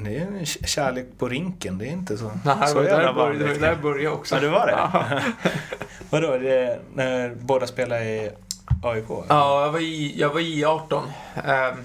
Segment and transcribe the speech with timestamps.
[0.00, 2.96] Det är en kärlek på rinken, det är inte så, Nej, så det var jävla
[2.98, 3.60] där det var vanligt.
[3.60, 4.34] där jag började också.
[4.34, 5.22] Ja, det var det?
[6.10, 8.30] Vadå, det, när båda spelar i
[8.82, 9.04] AIK?
[9.28, 11.04] Ja, jag var i, jag var i 18.
[11.34, 11.84] Um,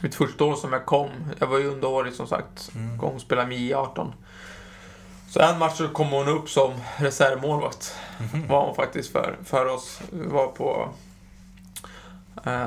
[0.00, 1.10] mitt första år som jag kom.
[1.38, 2.70] Jag var ju underårig som sagt.
[2.74, 2.98] Mm.
[2.98, 4.12] Kom och spelade med i 18.
[5.28, 7.94] Så en match så kom hon upp som reservmålvakt.
[8.18, 8.46] Mhm.
[8.48, 10.00] Var hon faktiskt för, för oss.
[10.12, 10.88] Vi var på...
[12.46, 12.66] Uh,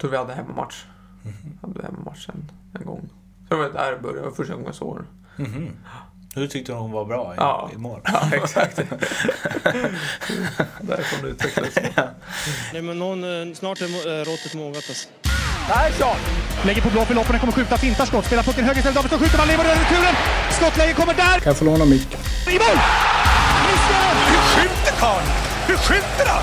[0.00, 0.84] tror vi hade hemmamatch.
[1.22, 1.58] Mhm.
[1.62, 3.08] Hade hemmamatch en, en gång.
[3.48, 4.20] Så det var där det började.
[4.20, 5.08] Det var första gången jag såg henne.
[5.36, 5.70] Mhm.
[6.34, 7.70] Du tyckte hon var bra i, Ja.
[7.74, 8.00] i mål?
[8.04, 8.76] Ja, exakt.
[10.80, 12.10] Därifrån utvecklades det.
[12.72, 13.84] Nej, men någon, eh, snart är
[14.20, 15.08] eh, råttet mogat alltså.
[16.66, 19.38] Lägger på blå för loppen, kommer skjuta, fintar skott, spelar pucken höger istället, Davidsson skjuter,
[19.38, 20.14] man lever över returen!
[20.50, 21.24] Skottläge kommer där!
[21.40, 22.20] Kan jag få låna micken?
[22.48, 22.78] I mål!
[23.66, 24.14] Missar!
[24.30, 25.26] Hur skjuter karln?
[25.66, 26.42] Hur skjuter han?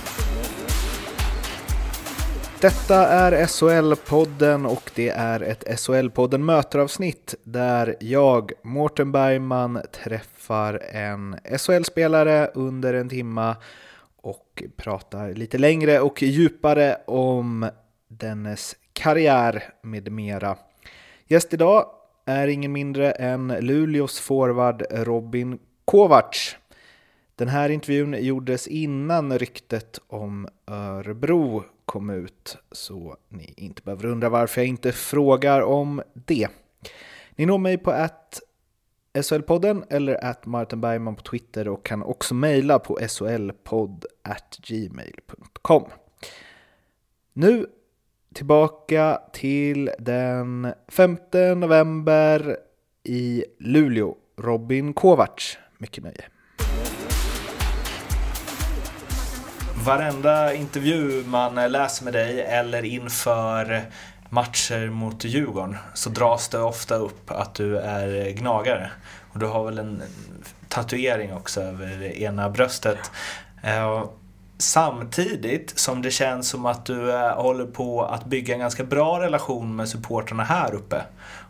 [2.61, 11.35] Detta är SHL-podden och det är ett SHL-podden möteravsnitt där jag, Mårten Bergman, träffar en
[11.57, 13.55] SHL-spelare under en timma
[14.21, 17.69] och pratar lite längre och djupare om
[18.07, 20.57] dennes karriär med mera.
[21.27, 21.85] Gäst idag
[22.25, 26.55] är ingen mindre än Luleås forward Robin Kovacs.
[27.35, 34.29] Den här intervjun gjordes innan ryktet om Örebro kom ut, så ni inte behöver undra
[34.29, 36.47] varför jag inte frågar om det.
[37.35, 38.41] Ni når mig på att
[39.13, 44.05] SHL-podden eller att Martin Bergman på Twitter och kan också mejla på solpodd
[44.67, 45.83] gmail.com.
[47.33, 47.65] Nu
[48.33, 51.17] tillbaka till den 5
[51.57, 52.57] november
[53.03, 54.15] i Luleå.
[54.37, 55.57] Robin Kovacs.
[55.77, 56.25] Mycket nöje.
[59.85, 63.81] Varenda intervju man läser med dig eller inför
[64.29, 68.91] matcher mot Djurgården så dras det ofta upp att du är gnagare.
[69.33, 70.01] Och du har väl en
[70.69, 73.11] tatuering också över ena bröstet.
[73.63, 74.03] Eh,
[74.57, 79.19] samtidigt som det känns som att du eh, håller på att bygga en ganska bra
[79.19, 81.01] relation med supporterna här uppe.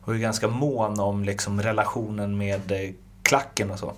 [0.03, 2.91] Och är ganska mån om liksom relationen med eh,
[3.23, 3.93] klacken och så.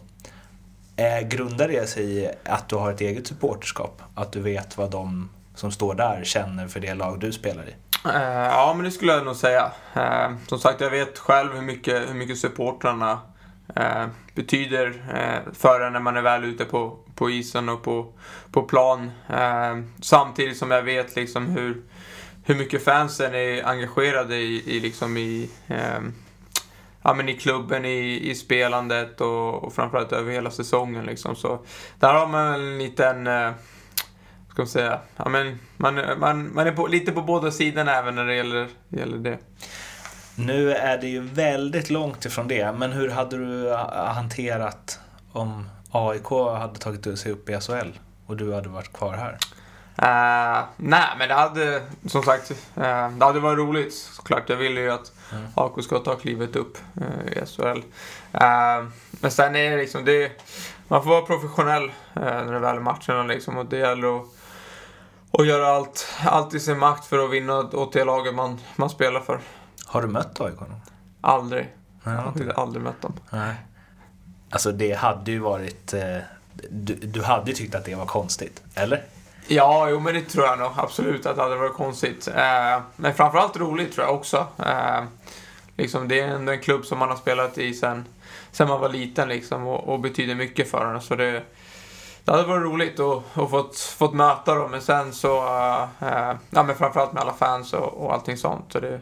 [0.96, 4.02] Eh, grundar det sig i att du har ett eget supporterskap?
[4.16, 7.76] Att du vet vad de som står där känner för det lag du spelar i?
[8.06, 9.72] Eh, ja, men det skulle jag nog säga.
[9.94, 13.20] Eh, som sagt, jag vet själv hur mycket, hur mycket supportrarna
[13.76, 14.06] eh,
[14.36, 18.14] betyder eh, för en när man är väl ute på, på isen och på,
[18.52, 19.12] på plan.
[19.30, 21.82] Eh, samtidigt som jag vet liksom hur,
[22.44, 26.00] hur mycket fansen är engagerade i, i, liksom i, eh,
[27.04, 31.06] ja, men i klubben, i, i spelandet och, och framförallt över hela säsongen.
[31.06, 31.36] Liksom.
[31.36, 31.60] Så
[32.00, 33.52] där har man en liten eh,
[34.54, 38.16] ska man säga, ja, men man, man, man är på, lite på båda sidorna även
[38.16, 39.38] när det gäller, gäller det.
[40.36, 45.00] Nu är det ju väldigt långt ifrån det, men hur hade du ha- hanterat
[45.32, 47.92] om AIK hade tagit sig upp i SHL
[48.26, 49.38] och du hade varit kvar här?
[50.02, 54.50] Uh, nej, men det hade som sagt, eh, det hade varit roligt såklart.
[54.50, 55.48] Jag vill ju att Mm.
[55.56, 57.78] AIK ska ta klivet upp eh, i SHL.
[58.34, 60.32] Eh, men sen är det liksom, det,
[60.88, 63.58] man får vara professionell eh, när det väl är matcherna liksom.
[63.58, 64.26] Och det gäller att,
[65.32, 68.90] att göra allt, allt i sin makt för att vinna åt det laget man, man
[68.90, 69.40] spelar för.
[69.86, 70.82] Har du mött AIK någon?
[71.22, 71.74] Aldrig.
[72.04, 72.54] Nej, Jag har det.
[72.54, 73.14] aldrig mött dem.
[73.30, 73.56] Nej.
[74.50, 75.94] Alltså det hade ju varit...
[75.94, 76.18] Eh,
[76.70, 79.04] du, du hade ju tyckt att det var konstigt, eller?
[79.54, 82.28] Ja, jo men det tror jag nog absolut att det hade varit konstigt.
[82.28, 84.48] Eh, men framförallt roligt tror jag också.
[84.66, 85.04] Eh,
[85.78, 88.06] liksom, det är ändå en klubb som man har spelat i sen,
[88.52, 91.02] sen man var liten liksom, och, och betyder mycket för en.
[91.02, 91.44] Så det,
[92.24, 94.72] det hade varit roligt att och fått, fått möta dem.
[94.72, 98.66] Men sen så, eh, eh, ja men framförallt med alla fans och, och allting sånt.
[98.72, 99.02] Så det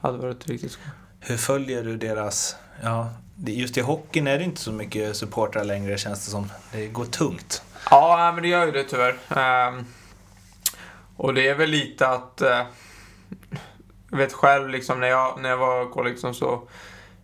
[0.00, 0.90] hade varit riktigt skoj.
[1.20, 2.56] Hur följer du deras...
[2.82, 3.10] Ja,
[3.46, 6.52] just i hockeyn är det inte så mycket supportrar längre känns det som.
[6.72, 7.62] Det går tungt.
[7.90, 9.16] Ja, men det gör ju det tyvärr.
[9.36, 9.84] Ehm,
[11.16, 12.40] och det är väl lite att...
[12.40, 12.62] eh,
[14.10, 16.68] jag vet själv liksom när jag, när jag var AIK liksom så...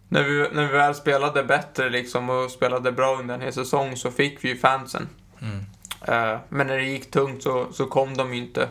[0.08, 3.96] När vi, när vi väl spelade bättre liksom och spelade bra under en hel säsong
[3.96, 5.08] så fick vi ju fansen.
[5.42, 5.58] Mm.
[6.02, 8.68] Eh, men när det gick tungt så, så kom de ju inte.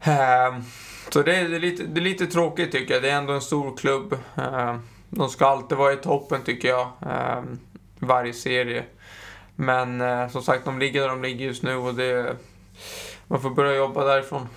[0.00, 0.62] Ehm,
[1.08, 3.02] så det är, det, är lite, det är lite tråkigt tycker jag.
[3.02, 4.18] Det är ändå en stor klubb.
[4.36, 4.80] Ehm,
[5.10, 6.90] de ska alltid vara i toppen tycker jag.
[7.98, 8.84] varje serie.
[9.56, 12.36] Men eh, som sagt, de ligger där de ligger just nu och det...
[13.26, 14.48] Man får börja jobba därifrån.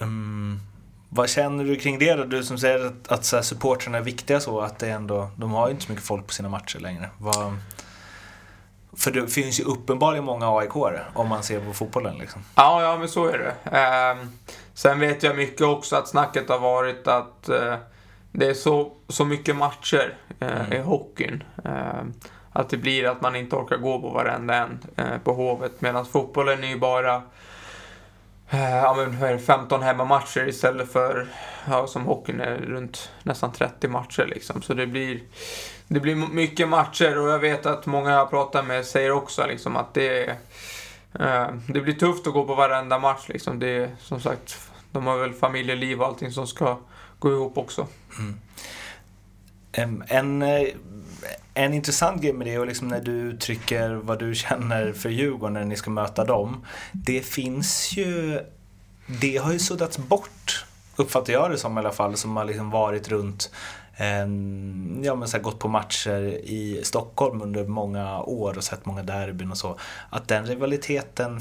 [0.00, 0.60] Mm.
[1.08, 2.24] Vad känner du kring det då?
[2.24, 5.52] Du som säger att, att så här, supportrarna är viktiga så, att det ändå, de
[5.52, 7.10] har ju inte så mycket folk på sina matcher längre.
[7.18, 7.56] Vad,
[8.96, 10.76] för det finns ju uppenbarligen många aik
[11.14, 12.42] om man ser på fotbollen liksom.
[12.54, 13.78] Ja, ja men så är det.
[13.78, 14.26] Eh,
[14.74, 17.74] sen vet jag mycket också att snacket har varit att eh,
[18.32, 20.72] det är så, så mycket matcher eh, mm.
[20.72, 21.44] i hockeyn.
[22.52, 25.80] Att det blir att man inte orkar gå på varenda en eh, på Hovet.
[25.80, 27.22] Medan fotbollen är ju bara
[28.50, 31.26] eh, ja, men 15 hemmamatcher istället för,
[31.70, 34.62] ja, som hockeyn är runt nästan 30 matcher liksom.
[34.62, 35.20] Så det blir,
[35.88, 39.76] det blir mycket matcher och jag vet att många jag pratar med säger också liksom
[39.76, 40.36] att det
[41.20, 43.58] eh, det blir tufft att gå på varenda match liksom.
[43.58, 46.78] Det som sagt, de har väl familjeliv och allting som ska
[47.18, 47.86] gå ihop också.
[48.18, 48.38] Mm.
[50.08, 50.68] En, eh,
[51.54, 55.54] en intressant grej med det är liksom när du uttrycker vad du känner för Djurgården
[55.54, 56.66] när ni ska möta dem.
[56.92, 58.40] Det finns ju,
[59.20, 60.64] det har ju suddats bort,
[60.96, 63.50] uppfattar jag det som i alla fall, som har liksom varit runt
[65.02, 69.02] ja, men så här, gått på matcher i Stockholm under många år och sett många
[69.02, 69.78] derbyn och så.
[70.10, 71.40] Att den rivaliteten,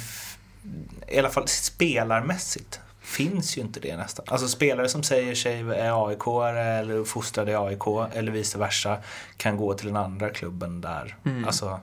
[1.08, 2.80] i alla fall spelarmässigt,
[3.12, 4.26] finns ju inte det nästan.
[4.30, 8.98] Alltså spelare som säger sig är AIK eller fostrade i AIK eller vice versa
[9.38, 11.16] kan gå till den andra klubben där.
[11.26, 11.46] Mm.
[11.46, 11.80] Alltså,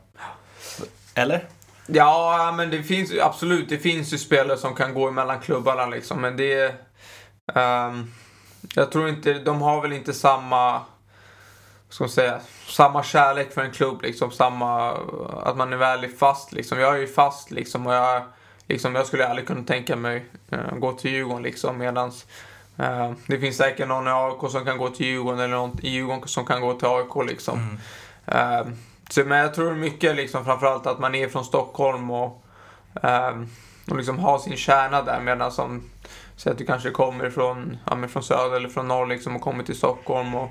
[1.14, 1.48] eller?
[1.86, 3.68] Ja, men det finns absolut.
[3.68, 6.74] Det finns ju spelare som kan gå emellan klubbarna liksom, men det...
[7.54, 8.12] Um,
[8.74, 10.80] jag tror inte, de har väl inte samma,
[11.88, 14.92] ska man säga, samma kärlek för en klubb liksom, samma,
[15.44, 16.78] att man är väldigt fast liksom.
[16.78, 18.22] Jag är ju fast liksom och jag
[18.68, 22.26] Liksom, jag skulle aldrig kunna tänka mig uh, gå till Djurgården liksom medans
[22.80, 25.90] uh, det finns säkert någon i AIK som kan gå till Djurgården eller någon i
[25.90, 27.78] Djurgården som kan gå till AIK liksom.
[28.26, 28.68] Mm.
[28.68, 28.74] Uh,
[29.10, 32.44] så, men jag tror mycket liksom framförallt att man är från Stockholm och,
[33.90, 35.82] och liksom har sin kärna där medan som
[36.38, 39.64] Säg att du kanske kommer från, ja, från söder eller från norr liksom och kommer
[39.64, 40.50] till Stockholm och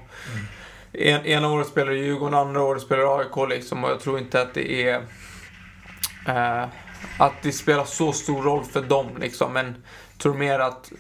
[0.94, 1.16] mm.
[1.20, 4.42] en, ena året spelar du Djurgården, andra året spelar AIK liksom och jag tror inte
[4.42, 5.02] att det är
[7.20, 9.54] att det spelar så stor roll för dem liksom.
[9.54, 9.84] Men
[10.18, 10.92] tror mer att,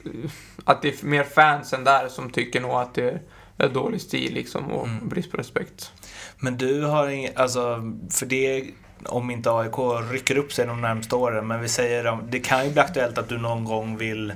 [0.65, 3.21] att det är mer fansen där som tycker nog att det
[3.57, 5.09] är dålig stil liksom och mm.
[5.09, 5.91] brist på respekt.
[6.37, 8.71] Men du har inget, alltså, för det
[9.05, 9.77] om inte AIK
[10.11, 13.29] rycker upp sig de närmaste åren, men vi säger det kan ju bli aktuellt att
[13.29, 14.33] du någon gång vill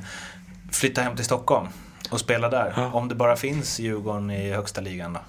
[0.71, 1.67] flytta hem till Stockholm
[2.11, 2.73] och spela där.
[2.75, 2.91] Ja.
[2.93, 5.19] Om det bara finns Djurgården i högsta ligan då?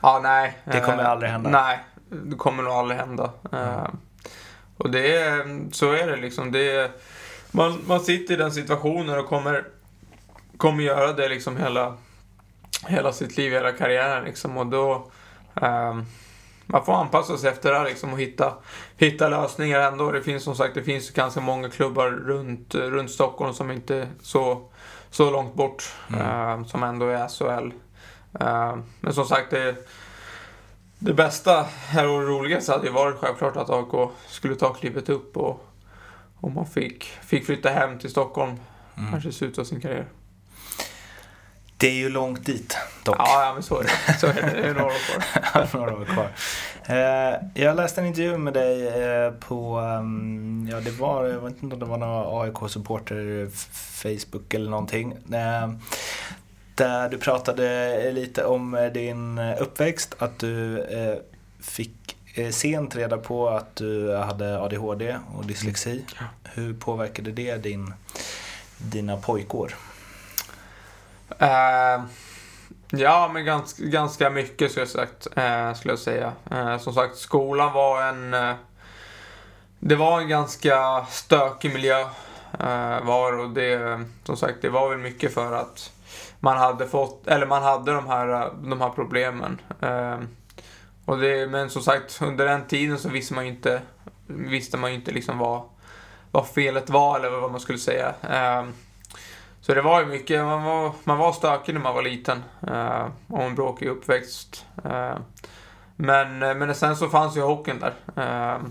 [0.00, 0.58] Ja, nej.
[0.64, 1.50] Det kommer eh, aldrig hända?
[1.50, 1.78] Nej,
[2.08, 3.30] det kommer nog aldrig hända.
[3.52, 3.96] Mm.
[4.82, 6.52] Och det är, så är det liksom.
[6.52, 6.90] Det är,
[7.50, 9.64] man, man sitter i den situationen och kommer,
[10.56, 11.96] kommer göra det liksom hela,
[12.86, 14.56] hela sitt liv, hela karriären liksom.
[14.56, 15.10] Och då,
[15.54, 16.06] um,
[16.66, 18.54] man får anpassa sig efter det liksom och hitta,
[18.96, 20.12] hitta lösningar ändå.
[20.12, 24.08] Det finns som sagt, det finns ganska många klubbar runt, runt Stockholm som inte är
[24.22, 24.70] så,
[25.10, 25.92] så långt bort.
[26.08, 26.60] Mm.
[26.60, 27.72] Uh, som ändå är SHL.
[28.42, 29.76] Uh, men som sagt, det
[31.04, 35.36] det bästa här och roligaste hade ju varit självklart att AK skulle ta klivet upp
[35.36, 35.66] och
[36.40, 38.56] om man fick, fick flytta hem till Stockholm.
[38.96, 39.10] Mm.
[39.10, 40.06] Kanske sluta sin karriär.
[41.76, 43.16] Det är ju långt dit dock.
[43.18, 44.18] Ja, ja men så är det.
[44.18, 44.40] Så är det.
[44.40, 45.68] det är några år kvar.
[45.78, 46.28] några år kvar.
[46.84, 51.62] Eh, jag läste en intervju med dig eh, på, um, ja det var, jag vet
[51.62, 53.50] inte om det var någon AIK-supporter
[54.02, 55.16] Facebook eller någonting.
[56.82, 61.18] Eh, där du pratade lite om din uppväxt, att du eh,
[61.60, 66.04] fick eh, sent reda på att du hade ADHD och dyslexi.
[66.18, 66.24] Ja.
[66.44, 67.94] Hur påverkade det din,
[68.78, 69.74] dina pojkår?
[71.42, 72.04] Uh,
[72.90, 76.32] ja, men ganska, ganska mycket skulle jag, sagt, uh, skulle jag säga.
[76.52, 78.56] Uh, som sagt, skolan var en...
[79.84, 82.06] Det var en ganska stökig miljö
[83.02, 85.92] var och det, som sagt, det var väl mycket för att
[86.44, 89.60] man hade fått, eller man hade de här, de här problemen.
[89.80, 90.18] Eh,
[91.04, 93.82] och det, men som sagt, under den tiden så visste man ju inte,
[94.26, 95.62] visste man ju inte liksom vad,
[96.30, 98.14] vad felet var eller vad man skulle säga.
[98.30, 98.64] Eh,
[99.60, 102.42] så det var ju mycket, man var, man var stökig när man var liten.
[102.66, 104.66] Eh, och en bråkig uppväxt.
[104.84, 105.16] Eh,
[105.96, 107.94] men, men sen så fanns ju hockeyn där.
[108.16, 108.62] Eh,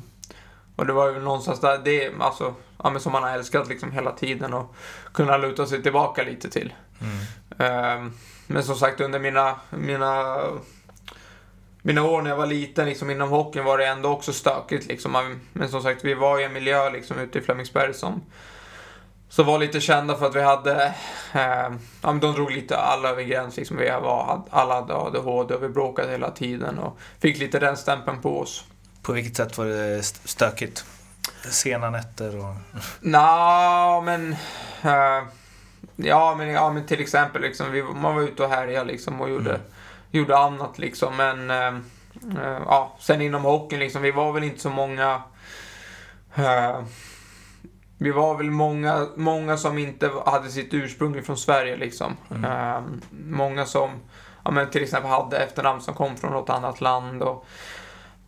[0.75, 4.11] och det var ju någonstans där, det, alltså, ja, som man har älskat liksom hela
[4.11, 4.75] tiden och
[5.13, 6.73] kunna luta sig tillbaka lite till.
[7.01, 8.11] Mm.
[8.47, 10.38] Men som sagt under mina, mina,
[11.81, 14.88] mina år när jag var liten liksom, inom hockeyn var det ändå också stökigt.
[14.88, 15.39] Liksom.
[15.53, 18.21] Men som sagt, vi var i en miljö liksom, ute i Flemingsberg som,
[19.29, 20.85] som var lite kända för att vi hade,
[21.33, 21.71] eh,
[22.01, 23.57] ja, men de drog lite alla över gräns.
[23.57, 23.77] Liksom.
[23.77, 28.21] Vi var, alla hade ADHD och vi bråkade hela tiden och fick lite den stämpeln
[28.21, 28.65] på oss.
[29.01, 30.85] På vilket sätt var det stökigt?
[31.51, 32.55] Sena nätter och...
[33.01, 34.35] Nja, men...
[34.85, 35.27] Uh,
[35.95, 39.29] ja, men, ja, men till exempel liksom, vi, man var ute och härjade liksom och
[39.29, 39.61] gjorde, Mm.
[40.11, 41.17] gjorde annat liksom.
[41.17, 41.67] Men eh,
[42.43, 45.21] eh, ja, sen inom hockeyn liksom, vi var väl inte så många
[47.97, 52.17] vi var väl många, många som inte hade sitt ursprung från Sverige liksom.
[52.29, 53.89] Eh, många som,
[54.43, 57.45] ja men till exempel hade efternamn som kom från något annat land och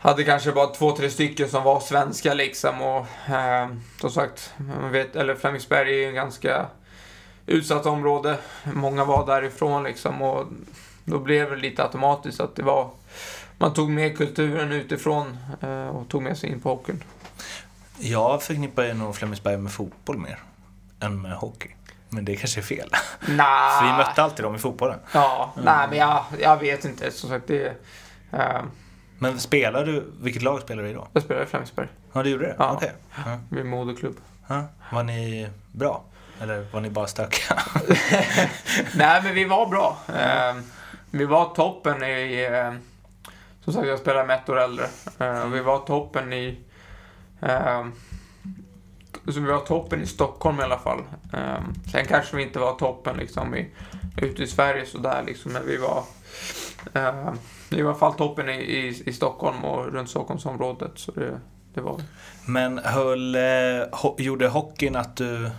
[0.03, 3.69] hade kanske bara två, tre stycken som var svenska liksom och eh,
[4.01, 6.65] som sagt, man vet, eller Flemingsberg är ju en ganska
[7.45, 8.37] utsatt område.
[8.63, 10.47] Många var därifrån liksom och
[11.05, 12.89] då blev det lite automatiskt att det var
[13.57, 17.03] man tog med kulturen utifrån eh, och tog med sig in på hockeyn.
[17.97, 20.39] Jag förknippar ju nog Flemingsberg med fotboll mer
[20.99, 21.69] än med hockey.
[22.09, 22.89] Men det kanske är fel.
[23.27, 23.79] Nah.
[23.79, 24.99] För vi mötte alltid dem i fotbollen.
[25.13, 27.11] Ja, nej men jag, jag vet inte.
[27.11, 27.73] Som sagt, det...
[28.31, 28.61] Eh,
[29.19, 31.07] Men spelar du, vilket lag spelar du i då?
[31.13, 31.87] jag spelade i Flemingsberg.
[32.13, 32.55] Ja, du gjorde det?
[32.59, 32.73] Ja.
[32.73, 32.91] Okej.
[33.25, 33.39] Ja.
[33.49, 34.15] Vid moderklubb.
[34.47, 34.63] Ja.
[34.91, 36.03] Var ni bra?
[36.41, 37.59] Eller var ni bara stökiga?
[38.95, 39.97] Nej, men vi var bra.
[40.07, 40.55] Eh,
[41.11, 42.49] vi var toppen i...
[42.51, 42.73] Eh,
[43.63, 44.85] som sagt, jag spelar med ett år äldre.
[45.19, 46.59] Eh, vi var toppen i...
[49.25, 51.03] Så vi var toppen i Stockholm i alla fall.
[51.91, 53.69] Sen kanske vi inte var toppen liksom i,
[54.17, 56.03] ute i Sverige sådär liksom, men vi var...
[57.73, 60.91] Eh, vi var i alla fall toppen i, i, i Stockholm och runt Stockholmsområdet.
[60.95, 61.39] Så det,
[61.73, 62.01] det var.
[62.45, 63.39] Men höll, eh,
[63.91, 65.51] ho- gjorde hockeyn att du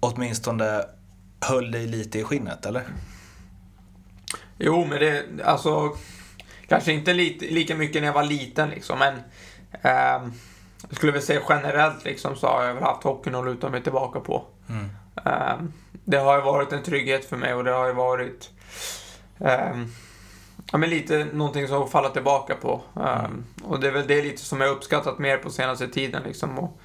[0.00, 0.82] åtminstone
[1.40, 2.82] höll dig lite i skinnet, eller?
[4.58, 5.96] Jo, men det, alltså,
[6.68, 9.14] kanske inte lite, lika mycket när jag var liten liksom, men
[9.82, 10.32] ehm,
[10.88, 13.82] jag skulle väl säga generellt liksom så har jag väl haft hockeyn att luta mig
[13.82, 14.44] tillbaka på.
[14.68, 14.88] Mm.
[15.24, 15.72] Ehm,
[16.04, 18.50] det har ju varit en trygghet för mig och det har ju varit
[19.40, 19.88] ehm,
[20.72, 22.82] ja, men lite någonting som att falla tillbaka på.
[23.00, 26.58] Ehm, Och det är väl det lite som jag uppskattat mer på senaste tiden liksom.
[26.58, 26.80] Och,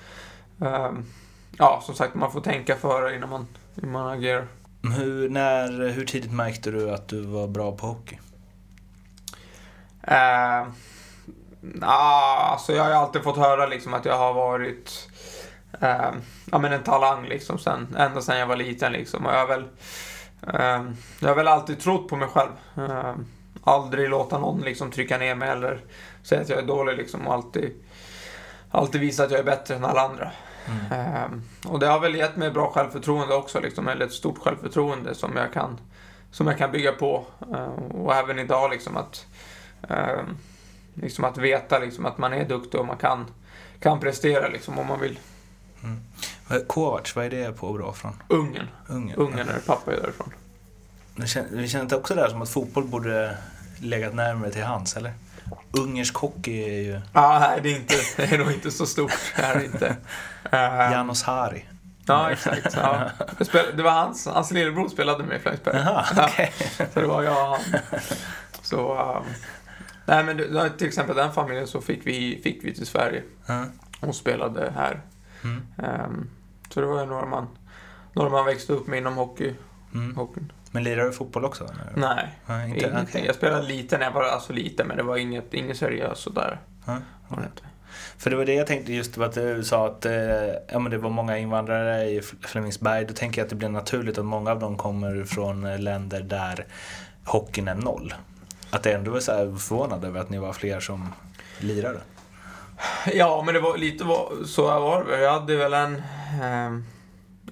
[0.61, 1.05] ehm,
[1.57, 4.47] ja, som sagt, man får tänka före innan man, innan man agerar.
[4.97, 8.19] Hur, när, hur tidigt märkte du att du var bra på hockey?
[10.07, 10.67] Uh,
[11.81, 15.09] alltså jag har alltid fått höra liksom att jag har varit
[15.81, 16.11] eh,
[16.51, 19.25] ja, men en talang liksom sen, ända sedan jag var liten liksom.
[19.25, 19.63] Och jag har väl,
[20.47, 22.51] eh, jag har väl alltid trott på mig själv.
[22.77, 23.15] Eh,
[23.69, 25.81] aldrig låta någon liksom trycka ner mig eller
[26.23, 27.71] säga att jag är dålig liksom och alltid,
[28.71, 30.31] alltid visa att jag är bättre än alla andra.
[30.91, 31.25] Eh,
[31.71, 35.35] och det har väl gett mig bra självförtroende också liksom, eller ett stort självförtroende som
[35.35, 35.77] jag kan,
[36.31, 37.25] som jag kan bygga på.
[37.53, 39.25] Eh, och även idag liksom att
[39.89, 40.21] Eh,
[40.93, 43.25] liksom att veta liksom att man är duktig och man kan,
[43.79, 45.19] kan prestera liksom om man vill.
[46.47, 48.13] Vad- Kovacs, vad är det på bra från?
[48.27, 48.67] Ungern.
[48.87, 49.17] Ungern?
[49.19, 50.33] Ungern är pappa är därifrån.
[51.15, 53.37] Det kän- Det känns också där som att fotboll borde
[53.81, 55.13] legat närmare till hands, eller?
[55.71, 59.11] Ungersk hockey är ju Ja, nej, det är, inte, det är nog inte så stort.
[59.35, 59.95] Det är inte.
[60.51, 60.59] Eh,
[60.91, 61.65] Janos Hari.
[62.05, 62.73] Ja, exakt.
[62.75, 63.09] Ja.
[63.75, 65.77] Det, var hans, hans lillebror spelade med i Flemingsberg.
[65.77, 66.53] Jaha, okej.
[66.93, 67.59] Så det var jag och han.
[68.61, 69.23] Så, um,
[70.05, 70.37] nej men
[70.77, 73.65] till exempel den familjen så fick vi, fick vi till Sverige Ja.
[73.99, 75.01] och spelade här.
[75.43, 75.61] Mm.
[75.77, 76.29] Ehm,
[76.69, 77.47] så det var några man,
[78.13, 79.55] några man växte upp med inom hockey.
[79.93, 80.15] Mm.
[80.15, 80.51] hockeyn.
[80.71, 81.67] Men lirar du fotboll också?
[81.95, 82.79] Nej, Ja, inte?
[82.79, 83.03] ingenting.
[83.09, 83.23] Okej.
[83.25, 86.59] Jag spelade lite när jag var alltså lite, men det var inget, inget seriöst sådär.
[87.27, 87.61] Var det inte.
[88.17, 90.13] För det var det jag tänkte just att du sa att eh,
[90.67, 93.05] ja, men det var många invandrare i Fl- Flemingsberg.
[93.05, 96.21] Då tänker jag att det blir naturligt att många av dem kommer från eh, länder
[96.21, 96.65] där
[97.25, 98.13] hockeyn är noll.
[98.71, 101.13] Att det ändå är så här förvånad över att ni var fler som
[101.59, 101.99] lirade.
[103.13, 105.19] Ja, men det var lite var, så var det.
[105.21, 106.01] Jag hade väl en,
[106.43, 106.85] ehm,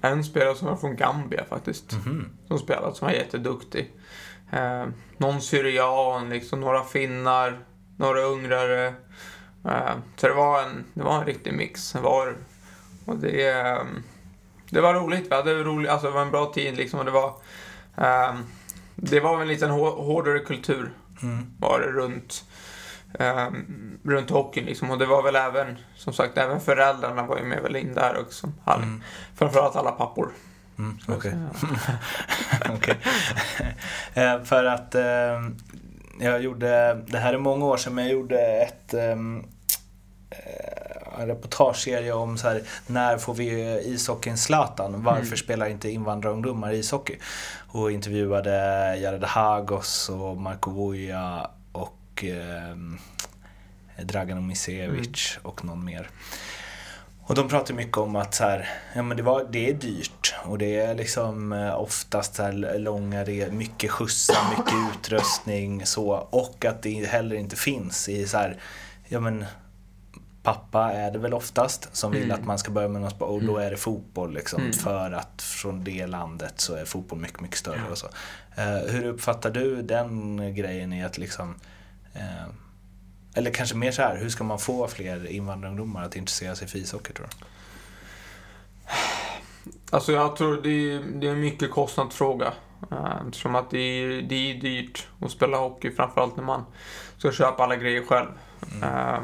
[0.02, 1.92] en spelare som var från Gambia faktiskt.
[1.92, 2.28] Mhm.
[2.48, 3.92] Som spelade, som var jätteduktig.
[4.50, 7.58] Ehm, någon syrian, liksom, några finnar,
[7.96, 8.86] några ungrare.
[9.64, 11.92] Ehm, så det var en, det var en riktig mix.
[11.92, 12.36] Det var,
[13.04, 14.02] och det, ehm,
[14.70, 15.30] det var roligt.
[15.30, 16.98] Vi hade roligt, alltså det var en bra tid liksom.
[16.98, 17.34] Och det var,
[17.96, 18.36] ehm,
[18.94, 20.90] det var en liten hå- hårdare kultur
[21.22, 21.46] Mm.
[21.58, 22.44] var det runt,
[23.18, 24.90] ehm, runt hockeyn liksom.
[24.90, 28.20] Och det var väl även, som sagt, även föräldrarna var ju med väl in där
[28.20, 28.52] också.
[28.64, 29.02] All, Mm.
[29.34, 30.32] Framförallt alla pappor.
[30.78, 31.30] Mm, okej.
[31.30, 31.98] säga.
[32.74, 32.98] Okej.
[34.14, 35.40] Eh, För att eh,
[36.20, 39.44] jag gjorde, det här är många år sedan, men jag gjorde ett ehm,
[40.30, 45.02] eh, en reportageserie om så här, när får vi ishockeyn Zlatan?
[45.02, 45.36] Varför Mm.
[45.36, 47.18] spelar inte invandrarungdomar ishockey?
[47.68, 48.50] Och intervjuade
[48.96, 51.50] Jared Hagos och Marko Vuja
[52.18, 52.76] och eh,
[54.04, 56.10] Dragan Omisevic och någon mer.
[57.22, 60.34] Och de pratar mycket om att så här, ja, men det, var, det är dyrt
[60.44, 66.64] och det är liksom eh, oftast så här långa mycket skjutsar, mycket utrustning så och
[66.64, 68.56] att det heller inte finns i så här,
[69.08, 69.44] ja men
[70.42, 72.40] pappa är det väl oftast som vill Mm.
[72.40, 73.66] att man ska börja med något sport och då Mm.
[73.66, 74.72] är det fotboll liksom Mm.
[74.72, 78.06] för att från det landet så är fotboll mycket, mycket större och så.
[78.56, 81.54] Eh, hur uppfattar du den grejen i att liksom
[82.18, 82.48] eh,
[83.34, 86.78] eller kanske mer så här, hur ska man få fler invandrarungdomar att intressera sig för
[86.78, 87.46] ishockey tror du?
[89.90, 92.52] Alltså jag tror det är, det är en mycket kostnadsfråga.
[92.92, 96.64] Uh, eftersom att det är, det är dyrt att spela hockey, framförallt när man
[97.18, 98.28] ska köpa alla grejer själv.
[98.82, 99.20] Eh,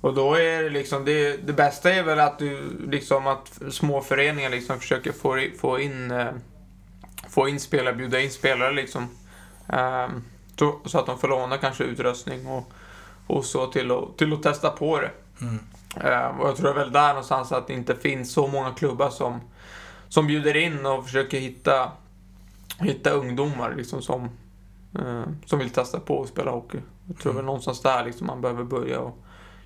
[0.00, 4.00] och då är det liksom, det, det bästa är väl att du, liksom att små
[4.00, 6.32] föreningar liksom försöker få, få in, eh,
[7.28, 9.08] få in spelare, bjuda in spelare liksom.
[9.68, 10.08] Eh,
[10.56, 12.72] så, att de får låna kanske utrustning och,
[13.26, 15.10] och så till att, till att testa på det.
[15.40, 15.58] Mm.
[15.96, 19.40] Eh, och jag tror väl där någonstans att det inte finns så många klubbar som,
[20.08, 21.92] som bjuder in och försöker hitta,
[22.78, 24.24] hitta ungdomar liksom som,
[24.98, 26.78] eh, som vill testa på att spela hockey.
[27.08, 29.18] Jag tror väl någonstans där liksom man behöver börja och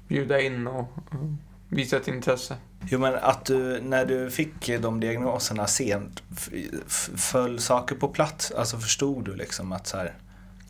[0.09, 1.19] bjuda in och eh,
[1.69, 2.57] visa ett intresse.
[2.91, 6.23] Jo men att du, när du fick de diagnoserna sent,
[7.17, 8.51] föll saker på plats?
[8.51, 10.15] Alltså förstod du liksom att så här,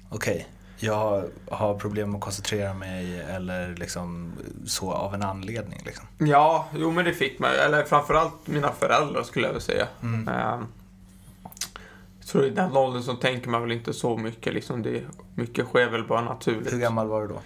[0.08, 0.48] okej,
[0.78, 4.32] jag har problem att koncentrera mig eller liksom
[4.66, 6.06] så av en anledning liksom?
[6.18, 7.50] Ja, jo men det fick man.
[7.50, 9.86] Eller framförallt mina föräldrar skulle jag vilja säga.
[10.02, 10.28] Mm.
[10.28, 10.60] Eh,
[12.18, 14.54] jag tror i den åldern så tänker man väl inte så mycket.
[14.54, 16.72] Liksom det, mycket sker väl bara naturligt.
[16.72, 17.40] Hur gammal var du då?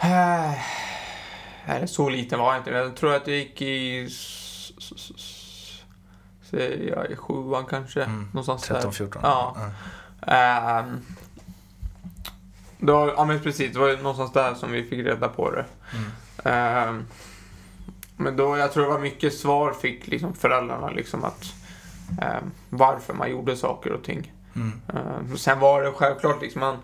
[0.00, 0.54] Eh,
[1.66, 2.70] Nej, så liten var jag inte.
[2.70, 4.08] Jag tror att jag gick i...
[6.50, 8.02] Säger jag sjuan kanske.
[8.02, 8.90] Mm, Någonstans 13, där.
[8.90, 9.22] 14?
[9.24, 9.56] Ja.
[12.80, 15.50] Ehm, då, ja men precis, det var ju någonstans där som vi fick reda på
[15.50, 15.64] det.
[15.94, 16.10] Mm.
[16.44, 17.06] Ehm,
[18.16, 21.44] men då, jag tror det var mycket svar fick liksom föräldrarna liksom att
[22.22, 24.32] ehm, varför man gjorde saker och ting.
[24.54, 24.80] Mm.
[24.94, 26.76] Uh, sen var det självklart liksom man...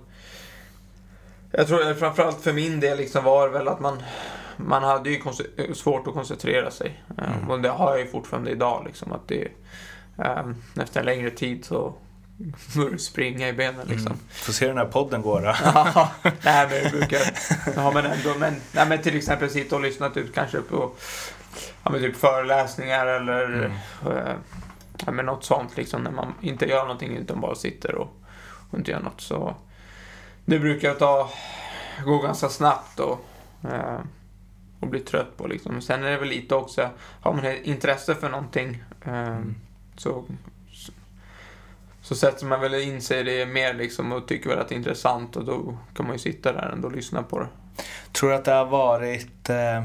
[1.50, 4.02] Jag tror framförallt för min del liksom var det väl att man...
[4.56, 5.20] Man hade ju
[5.74, 7.02] svårt att koncentrera sig.
[7.18, 7.50] Mm.
[7.50, 9.48] Och det har jag ju fortfarande idag liksom att det...
[10.16, 11.94] Um, efter en längre tid så det
[12.99, 14.07] springa i benen liksom.
[14.12, 14.19] Mm.
[14.31, 15.55] Får se hur den här podden går då.
[15.64, 17.20] Ja, nej men det brukar...
[17.77, 20.90] Ja men ändå, men, nej, men till exempel sitta och lyssna typ kanske på
[21.83, 23.72] ja, men typ föreläsningar eller Mm.
[24.16, 24.35] eh,
[25.07, 28.09] ja, men något sånt liksom när man inte gör någonting utan bara sitter och,
[28.70, 29.57] och inte gör något så
[30.44, 31.31] det brukar ta,
[32.05, 33.27] gå ganska snabbt och,
[33.64, 33.99] eh,
[34.81, 35.81] och bli trött på liksom.
[35.81, 39.38] Sen är det väl lite också, har man intresse för någonting eh,
[39.96, 40.25] så
[42.09, 44.75] så sätter man väl in sig i det mer liksom och tycker väl att det
[44.75, 47.49] är intressant och då kan man ju sitta där ändå och lyssna på det.
[48.12, 49.85] Tror du att det har varit eh,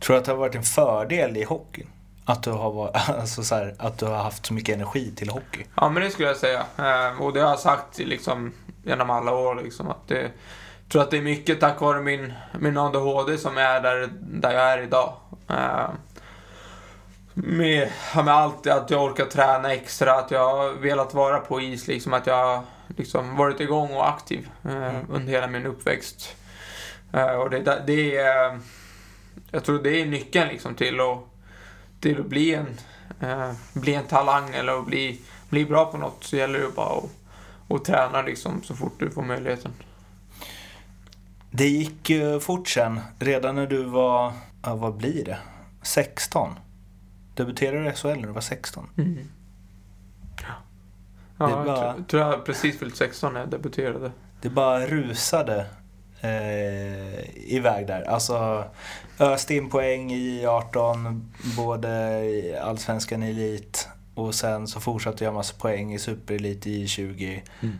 [0.00, 1.86] Tror att det har varit en fördel i hockeyn?
[2.24, 5.30] Att du har, varit, alltså så här, att du har haft så mycket energi till
[5.30, 5.64] hockey?
[5.74, 6.64] Ja, men det skulle jag säga.
[6.78, 8.52] Eh, och det har jag sagt liksom
[8.84, 12.32] genom alla år liksom att det, jag tror att det är mycket tack vare min,
[12.58, 15.12] min ADHD som är där, där jag är idag.
[15.48, 15.88] Eh,
[17.34, 21.86] med, med allt, att jag orkar träna extra, att jag har velat vara på is,
[21.86, 22.62] liksom att jag
[22.96, 26.36] liksom varit igång och aktiv eh, under hela min uppväxt.
[27.12, 28.60] Eh, och det, det är,
[29.50, 31.18] jag tror det är nyckeln liksom till att,
[32.00, 32.78] till att bli en,
[33.20, 36.98] eh, bli en talang eller att bli, bli bra på något så gäller det bara
[36.98, 37.10] att,
[37.68, 39.72] att träna liksom så fort du får möjligheten.
[41.50, 43.00] Det gick fort sen.
[43.18, 45.38] Redan när du var, ja, vad blir det?
[45.82, 46.54] 16?
[47.34, 48.88] Debuterade i SHL när du var 16?
[48.98, 49.18] Mm.
[51.38, 54.12] Ja, Det jag var- tror, tror jag precis fyllt 16 när jag debuterade.
[54.40, 55.66] Det bara rusade
[56.20, 58.02] eh, iväg där.
[58.02, 58.64] Alltså
[59.18, 61.88] öste in poäng i 18, både
[62.24, 67.42] i Allsvenskan Elit och sen så fortsatte jag massa poäng i Superelit i 20.
[67.62, 67.78] Mm.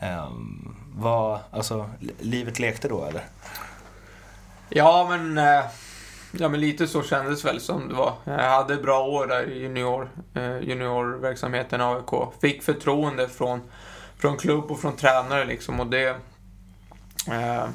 [0.00, 3.22] Ehm, vad, alltså, li- livet lekte då eller?
[4.68, 5.64] Ja, men, eh,
[6.38, 8.14] ja, men lite så kändes väl som det var.
[8.24, 12.32] Jag hade bra år där i junior, eh, juniorverksamheten AIK.
[12.40, 13.60] Fick förtroende från,
[14.18, 16.08] från klubb och från tränare liksom och det...
[17.28, 17.66] Eh,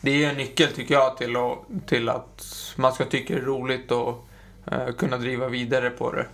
[0.00, 2.44] det är en nyckel tycker jag till, att, till att
[2.76, 4.28] man ska tycka det är roligt och
[4.72, 6.26] eh, kunna driva vidare på det.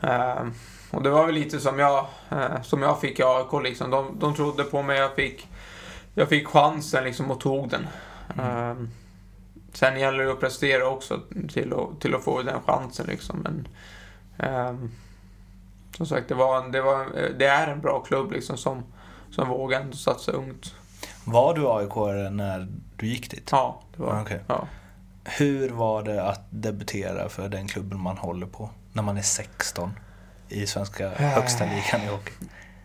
[0.00, 0.46] Eh,
[0.90, 3.90] och det var väl lite som jag, eh, som jag fick i AIK liksom.
[3.90, 5.48] De, de trodde på mig, jag fick,
[6.14, 7.86] jag fick chansen liksom och tog den.
[8.38, 8.90] Ehm,
[9.72, 11.20] sen gäller det att prestera också
[11.52, 13.38] till att, till att få den chansen liksom.
[13.38, 13.68] Men,
[14.38, 14.90] ehm,
[15.96, 17.06] som sagt, det, var, det, var,
[17.38, 18.82] det är en bra klubb liksom som,
[19.30, 20.74] som vågar satsa ungt.
[21.24, 23.48] Var du aik när du gick dit?
[23.52, 24.40] Ja, det var Okej.
[24.46, 24.66] ja.
[25.24, 29.90] Hur var det att debutera för den klubben man håller på när man är 16
[30.48, 32.32] i svenska högsta ligan i hockey?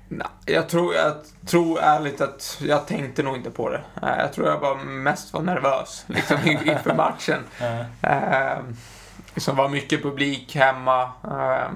[0.10, 1.14] Nej, jag tror, jag
[1.46, 3.82] tror ärligt att jag tänkte nog inte på det.
[4.02, 7.40] Jag tror jag bara mest var nervös liksom, in- inför matchen.
[8.02, 8.58] Eh,
[9.56, 11.02] var mycket publik hemma.
[11.24, 11.70] Eh,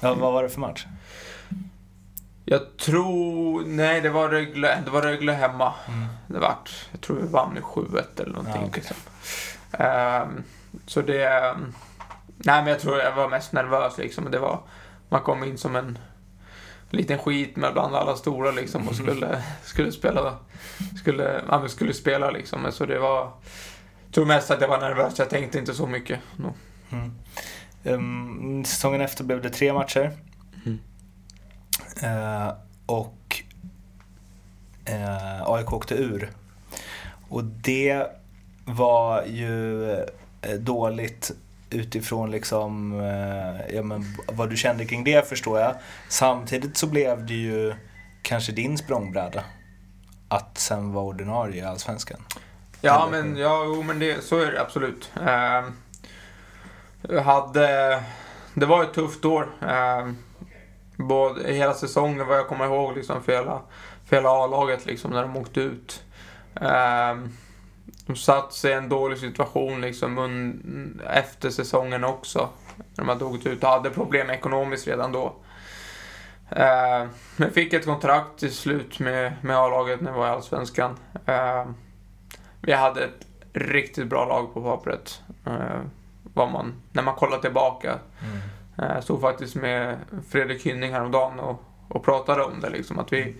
[0.00, 0.86] Ja, vad var det för match?
[2.44, 3.62] jag tror...
[3.66, 5.72] Nej, det var Rögle, det var Rögle hemma.
[6.26, 8.62] Det vart, jag tror vi vann med 7-1 eller någonting.
[8.62, 8.72] Ja, okej.
[8.74, 8.96] liksom.
[9.72, 10.22] Eh,
[10.86, 11.54] så det...
[12.36, 14.30] Nej, men jag tror jag var mest nervös liksom.
[14.30, 14.60] Det var,
[15.08, 15.98] man kom in som en
[16.96, 20.38] liten skit med bland alla stora liksom och skulle, skulle spela.
[20.98, 22.62] Skulle, ja, skulle spela liksom.
[22.62, 23.32] Men Så det var...
[24.04, 25.18] Jag tror mest att jag var nervös.
[25.18, 26.20] Jag tänkte inte så mycket.
[26.36, 26.54] No.
[26.90, 27.12] Mm.
[27.84, 30.12] Um, säsongen efter blev det tre matcher.
[30.66, 30.78] Mm.
[32.02, 32.52] Eh,
[32.86, 33.42] och
[34.84, 36.30] eh, AIK åkte ur.
[37.28, 38.06] Och det
[38.64, 41.32] var ju eh, dåligt
[41.72, 45.74] utifrån liksom, eh, ja, men vad du kände kring det förstår jag.
[46.08, 47.74] Samtidigt så blev det ju
[48.22, 49.44] kanske din språngbräda
[50.28, 52.20] att sen vara ordinarie i Allsvenskan.
[52.80, 55.10] Ja, Eller- men, ja, jo, men det, så är det absolut.
[55.26, 55.64] Eh,
[57.08, 58.02] jag hade,
[58.54, 59.48] det var ett tufft år.
[59.62, 60.08] Eh,
[60.96, 63.60] både, hela säsongen vad jag kommer ihåg liksom, för hela,
[64.06, 66.02] för hela A-laget liksom, när de åkte ut.
[66.60, 67.16] Eh,
[68.06, 72.48] de satt sig i en dålig situation liksom, un, efter säsongen också.
[72.76, 75.36] När de hade åkt ut och hade problem ekonomiskt redan då.
[76.50, 80.96] Eh, men fick ett kontrakt till slut med, med A-laget när vi var i Allsvenskan.
[81.26, 81.66] Eh,
[82.60, 85.22] vi hade ett riktigt bra lag på pappret.
[85.46, 85.80] Eh,
[86.34, 87.98] man, när man kollar tillbaka.
[88.78, 89.96] Eh, stod faktiskt med
[90.30, 92.70] Fredrik Hynning häromdagen och, och pratade om det.
[92.70, 93.36] Liksom, att vi,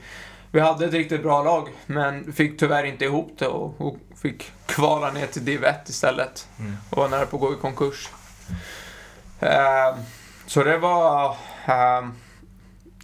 [0.53, 4.53] vi hade ett riktigt bra lag, men fick tyvärr inte ihop det och, och fick
[4.67, 6.49] kvala ner till div 1 istället.
[6.59, 6.77] Mm.
[6.91, 8.09] Och var nära på att gå i konkurs.
[9.41, 9.97] Eh,
[10.47, 11.31] så det var...
[11.67, 12.09] Eh,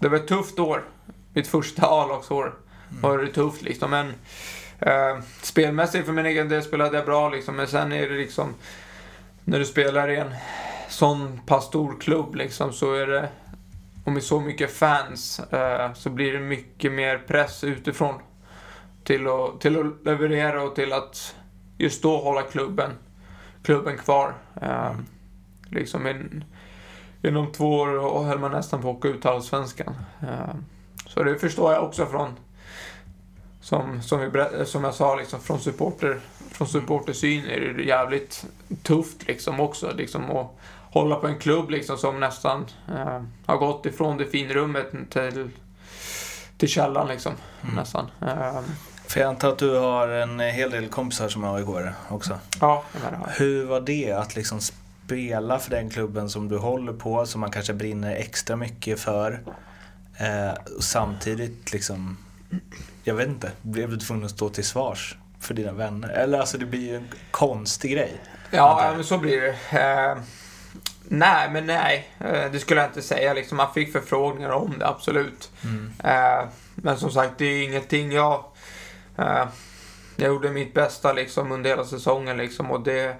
[0.00, 0.84] det var ett tufft år.
[1.32, 2.54] Mitt första A-lagsår
[3.02, 3.90] var det tufft liksom.
[3.90, 4.14] Men
[4.78, 7.56] eh, spelmässigt för min egen del spelade jag bra liksom.
[7.56, 8.54] Men sen är det liksom...
[9.44, 10.34] När du spelar i en
[10.88, 13.28] sån pass stor klubb liksom så är det...
[14.08, 18.14] Och med så mycket fans eh, så blir det mycket mer press utifrån.
[19.04, 21.34] Till att, till att leverera och till att
[21.78, 22.90] just då hålla klubben,
[23.62, 24.34] klubben kvar.
[24.62, 24.92] Eh,
[25.70, 26.44] liksom in,
[27.22, 29.94] inom två år höll man nästan på att åka ut Allsvenskan.
[30.22, 30.54] Eh,
[31.06, 32.36] så det förstår jag också från,
[33.60, 36.20] som, som, vi, som jag sa, liksom, från, supporter,
[36.52, 38.46] från supportersyn är det jävligt
[38.82, 39.92] tufft liksom också.
[39.96, 40.58] Liksom, att
[40.90, 45.50] hålla på en klubb liksom, som nästan eh, har gått ifrån det finrummet till,
[46.56, 47.32] till källaren liksom,
[47.76, 48.06] nästan.
[48.20, 48.60] Eh,
[49.06, 52.38] För jag antar att du har en hel del kompisar som är aik också.
[52.60, 56.92] ja, jag menar, Hur var det att liksom spela för den klubben som du håller
[56.92, 59.40] på, som man kanske brinner extra mycket för?
[60.16, 62.16] Eh, och samtidigt liksom,
[63.04, 66.08] jag vet inte, blev du tvungen att stå till svars för dina vänner?
[66.08, 68.12] Eller alltså det blir ju en konstig grej.
[68.50, 68.94] Ja, jag.
[68.94, 69.56] men så blir det.
[71.10, 72.08] Nej, men nej.
[72.20, 73.34] Eh, det skulle jag inte säga.
[73.34, 75.50] Liksom, man fick förfrågningar om det, absolut.
[76.04, 78.44] Eh, men som sagt, det är ingenting jag...
[79.18, 79.46] Eh,
[80.16, 83.16] jag gjorde mitt bästa liksom, under hela säsongen liksom, och det...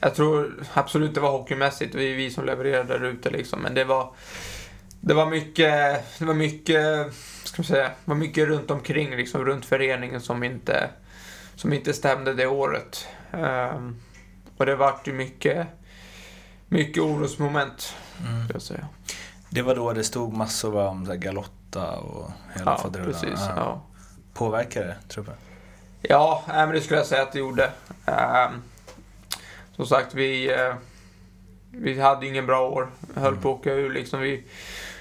[0.00, 1.92] Jag tror absolut det var hockeymässigt.
[1.92, 4.12] Det är vi som levererade där ute liksom, men det var...
[5.00, 6.04] Det var mycket...
[6.18, 7.14] Det var mycket...
[7.44, 7.90] Ska man säga?
[8.04, 10.90] Var mycket runt omkring, liksom, runt föreningen som inte
[11.58, 13.06] som inte stämde det året.
[14.58, 15.66] Och det vart ju mycket,
[16.68, 17.94] mycket orosmoment,
[18.26, 18.46] Mm.
[18.52, 18.88] jag säga.
[19.50, 23.12] Det var då det stod massor om så här, Galotta och hela Ja, faderullan.
[23.12, 23.40] precis.
[23.48, 23.52] Ja.
[23.56, 23.82] Ja,
[24.34, 25.34] Påverkade det truppen?
[26.02, 27.70] ja nej, men det skulle jag säga att det gjorde.
[28.06, 28.62] Ehm,
[29.76, 30.74] som sagt, vi, eh,
[31.70, 32.88] vi hade ingen bra år.
[33.14, 34.20] Höll på att åka ur liksom.
[34.20, 34.44] Vi,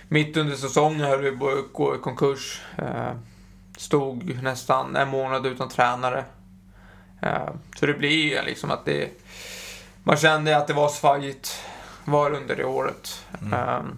[0.07, 2.61] mitt under säsongen höll vi på att gå i konkurs.
[2.77, 3.17] Ehm,
[3.77, 6.25] stod nästan en månad utan tränare.
[7.21, 9.09] Ehm, så det blir ju liksom att det...
[10.03, 11.63] Man kände att det var svajigt
[12.05, 13.25] var under det året.
[13.53, 13.97] Ehm,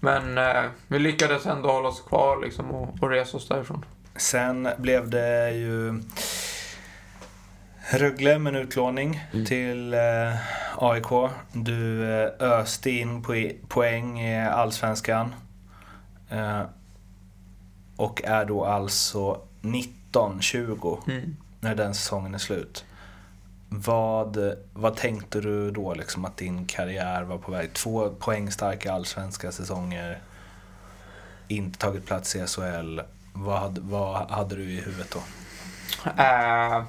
[0.00, 3.84] men eh, vi lyckades ändå hålla oss kvar liksom, och, och resa oss därifrån.
[4.16, 6.02] Sen blev det ju
[7.90, 10.00] Rögle med en utlåning till eh,
[10.76, 11.30] AIK.
[11.52, 13.24] Du eh, öste in
[13.68, 15.34] poäng i Allsvenskan.
[16.30, 16.62] Eh,
[17.96, 22.84] och är då alltså 19-20 Mm när den säsongen är slut.
[23.68, 27.72] Vad, vad tänkte du då liksom att din karriär var på väg?
[27.72, 30.18] Två poängstarka allsvenska säsonger.
[31.48, 33.00] Inte tagit plats i SHL.
[33.32, 35.18] Vad hade, vad hade du i huvudet då?
[36.22, 36.84] Uh,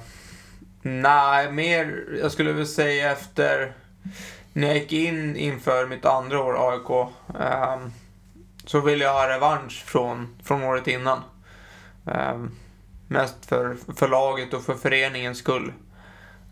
[0.82, 3.72] nej, mer, jag skulle väl säga efter
[4.52, 6.90] när jag gick in inför mitt andra år AIK.
[6.90, 7.78] uh, eh,
[8.66, 11.22] så ville jag ha revansch från, från året innan.
[12.04, 12.56] Um,
[13.08, 15.72] mest för, för laget och för föreningens skull.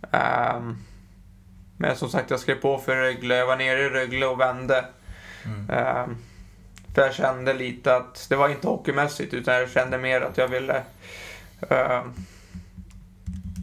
[0.00, 0.78] Um,
[1.76, 3.34] men som sagt, jag skrev på för Rögle.
[3.34, 4.84] Jag var nere i Rögle och vände.
[5.44, 5.86] Mm.
[6.00, 6.16] Um,
[6.94, 10.48] för jag kände lite att, det var inte hockeymässigt, utan jag kände mer att jag
[10.48, 10.82] ville...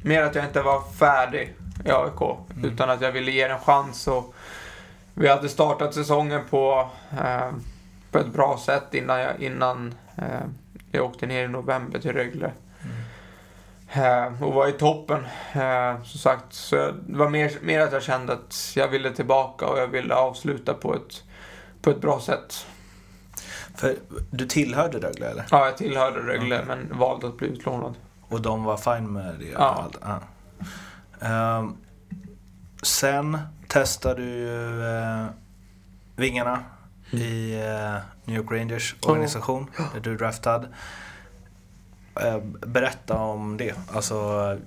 [0.03, 2.21] mer att jag inte var färdig i AIK.
[2.21, 2.73] Mm.
[2.73, 4.33] Utan att jag ville ge en chans och
[5.13, 7.51] vi hade startat säsongen på, eh,
[8.11, 10.47] på ett bra sätt innan jag, innan, eh,
[10.91, 12.51] jag åkte ner i november till Rögle.
[13.93, 15.25] Eh, och var i toppen.
[15.53, 19.65] Eh, som sagt, så det var mer, mer att jag kände att jag ville tillbaka
[19.65, 21.23] och jag ville avsluta på ett,
[21.81, 22.65] på ett bra sätt.
[23.75, 23.95] För
[24.31, 25.45] du tillhörde Rögle eller?
[25.51, 26.67] Ja, jag tillhörde Rögle okay.
[26.67, 27.95] men valde att bli utlånad.
[28.21, 29.45] Och de var fine med det?
[29.45, 29.89] Ja.
[30.01, 30.19] ja.
[31.59, 31.77] Um,
[32.83, 34.45] sen testade du
[34.81, 35.25] uh,
[36.15, 36.63] vingarna
[37.11, 37.25] mm.
[37.25, 39.85] i uh, New York Rangers organisation, oh.
[39.93, 40.65] där du draftad.
[42.23, 44.15] Uh, berätta om det, alltså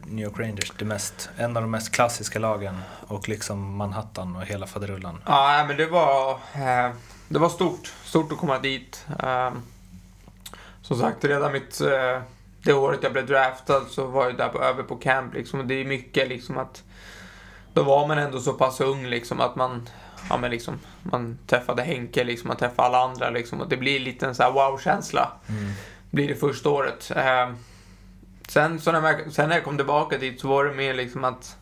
[0.04, 4.42] New York Rangers, det mest, en av de mest klassiska lagen och liksom Manhattan och
[4.42, 5.20] hela faderullan.
[5.26, 6.38] Ja, men det var,
[7.28, 9.06] det var stort, stort att komma dit.
[10.82, 11.80] som sagt, redan mitt
[12.64, 15.68] det året jag blev draftad så var jag där på, över på camp liksom.
[15.68, 16.82] Det är mycket liksom att
[17.72, 19.88] då var man ändå så pass ung liksom att man,
[20.30, 23.60] ja men liksom, man träffade Henke liksom, man träffade alla andra liksom.
[23.60, 25.32] Och det blir lite en wow-känsla.
[25.48, 25.72] Mm.
[26.14, 27.12] Blir det första året.
[27.16, 27.50] Eh,
[28.48, 31.24] sen, så när jag, sen när jag kom tillbaka dit så var det mer liksom
[31.24, 31.56] att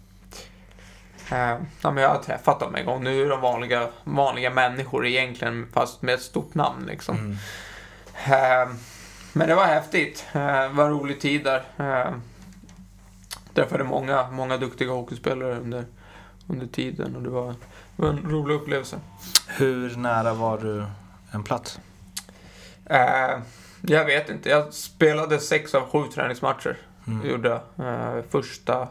[1.30, 3.04] eh, ja, jag har träffat dem en gång.
[3.04, 7.16] Nu är de vanliga, vanliga människor egentligen fast med ett stort namn liksom.
[7.16, 7.36] Mm.
[8.26, 8.74] Eh,
[9.32, 10.26] men det var häftigt.
[10.32, 11.62] Eh, det var en rolig tid där.
[11.76, 12.14] Eh,
[13.54, 15.84] träffade många, många duktiga hockeyspelare under,
[16.46, 17.48] under tiden och det var,
[17.96, 19.00] det var en rolig upplevelse.
[19.48, 20.84] Hur nära var du
[21.30, 21.80] en plats?
[23.88, 24.48] Eh, jag vet inte.
[24.48, 26.76] Jag spelade sex av sju träningsmatcher.
[27.06, 27.30] Mm.
[27.30, 28.24] Gjorde jag.
[28.30, 28.88] första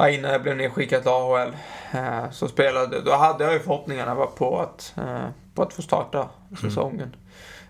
[0.00, 1.56] Ja, innan jag blev nedskickad till AHL.
[1.92, 6.18] Eh, så spelade, då hade jag ju förhoppningarna på att, eh, på att få starta
[6.18, 6.56] mm.
[6.56, 7.16] säsongen.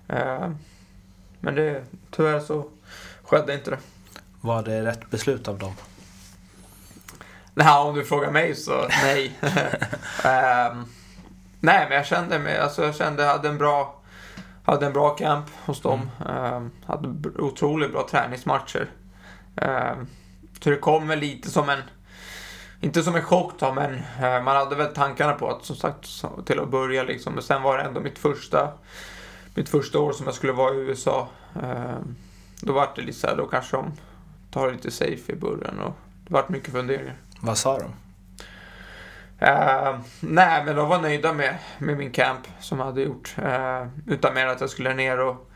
[0.09, 0.59] Mm.
[1.41, 2.65] Men det, tyvärr så
[3.23, 3.79] skedde inte det.
[4.41, 5.73] Var det rätt beslut av dem?
[7.55, 9.39] Nej, om du frågar mig så nej.
[9.43, 9.51] um,
[11.61, 13.98] nej, men jag kände mig, alltså jag kände jag hade en bra,
[14.73, 16.11] hade en bra camp hos dem.
[16.27, 16.55] Mm.
[16.55, 18.91] Um, hade otroligt bra träningsmatcher.
[19.55, 20.07] Um,
[20.61, 21.83] så det kom väl lite som en,
[22.81, 26.07] inte som en chock då, men uh, man hade väl tankarna på att som sagt
[26.47, 27.35] till att börja liksom.
[27.35, 28.73] Men sen var det ändå mitt första
[29.59, 31.29] mitt första år som jag skulle vara i USA.
[31.63, 31.99] Eh,
[32.61, 33.93] då var det lite så här, då kanske de
[34.51, 37.17] tar lite safe i början och det vart mycket funderingar.
[37.41, 37.91] Vad sa de?
[39.43, 43.35] Uh, nej, men de var nöjda med, med min camp som jag hade gjort.
[43.39, 45.51] Uh, utan mer att jag skulle ner och,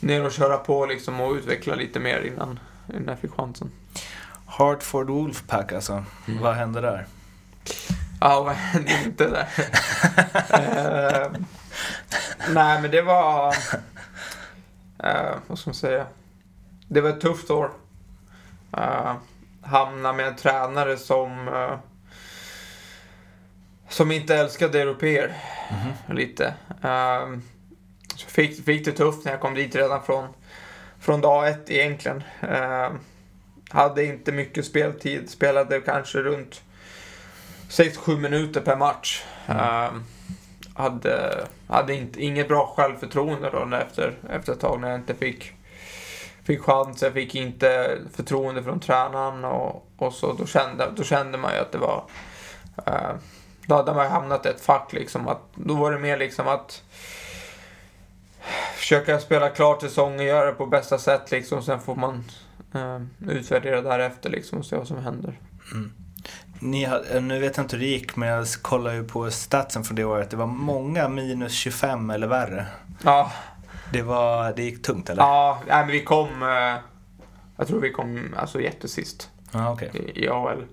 [0.00, 3.70] ner och köra på liksom och utveckla lite mer innan, innan jag fick chansen.
[4.46, 6.04] Hartford Wolfpack alltså.
[6.28, 6.42] Mm.
[6.42, 7.06] Vad hände där?
[8.20, 9.48] Ja, vad hände inte där?
[10.54, 11.32] uh,
[12.48, 13.54] Nej, men det var...
[15.04, 16.06] Uh, vad ska man säga?
[16.88, 17.70] Det var ett tufft år.
[18.76, 19.12] Uh,
[19.62, 21.48] hamna med en tränare som...
[23.84, 25.34] Uh, som inte älskade europeer.
[25.70, 26.14] Mm -hmm.
[26.14, 26.54] Lite.
[26.84, 27.38] Uh,
[28.26, 30.28] fick, fick det tufft när jag kom dit redan från,
[31.00, 32.24] från dag ett egentligen.
[32.42, 32.90] Uh,
[33.70, 35.30] hade inte mycket speltid.
[35.30, 36.62] Spelade kanske runt
[37.68, 39.24] 6-7 minuter per match.
[39.46, 39.58] Mm.
[39.58, 40.00] Uh,
[40.74, 45.52] hade, hade inte, inget bra självförtroende då efter, efter ett tag när jag inte fick,
[46.44, 47.02] fick chans.
[47.02, 51.58] Jag fick inte förtroende från tränaren och, och så då kände, då kände man ju
[51.58, 52.04] att det var...
[52.86, 53.14] Eh,
[53.66, 55.28] då hade man hamnat i ett fack liksom.
[55.28, 56.82] Att, då var det mer liksom att
[58.76, 61.62] försöka spela klart säsongen, göra det på bästa sätt liksom.
[61.62, 62.24] Sen får man
[62.74, 65.38] eh, utvärdera därefter liksom och se vad som händer.
[65.72, 65.92] Mm.
[66.58, 66.88] Ni,
[67.20, 70.04] nu vet jag inte hur det gick, men jag kollar ju på statsen från det
[70.04, 70.30] året.
[70.30, 72.66] Det var många minus 25 eller värre.
[73.02, 73.32] Ja.
[73.92, 75.22] Det, var, det gick tungt eller?
[75.22, 76.42] Ja, men vi kom...
[76.42, 76.80] Eh,
[77.56, 79.30] jag tror vi kom alltså jättesist.
[79.52, 79.88] Ah, okay.
[79.88, 80.64] I, I AL.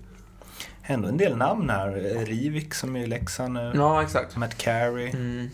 [0.92, 1.92] Ändå en del namn här.
[2.26, 3.72] Rivik som är i Leksand nu.
[3.76, 4.36] Ja, exakt.
[4.36, 5.10] Matt Carey.
[5.10, 5.50] Mm.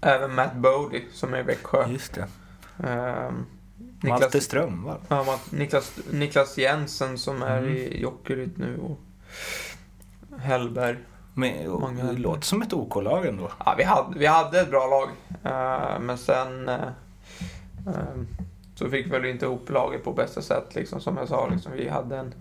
[0.00, 1.86] Även Matt Bodie som är i Växjö.
[1.88, 2.26] Just det.
[2.88, 3.46] Um,
[3.78, 4.96] Niklas, Malte Ström va?
[5.08, 7.76] Ja, Niklas, Niklas Jensen som är mm.
[7.76, 9.00] i Jokerit nu och
[10.38, 10.96] Hellberg.
[11.34, 13.50] Men, och, det låter som ett OK-lag ändå.
[13.66, 15.08] Ja, vi hade, vi hade ett bra lag.
[15.52, 16.74] Uh, men sen uh,
[17.86, 18.24] uh,
[18.74, 20.74] så fick vi väl inte ihop laget på bästa sätt.
[20.74, 22.34] Liksom, som jag sa, liksom, vi hade en,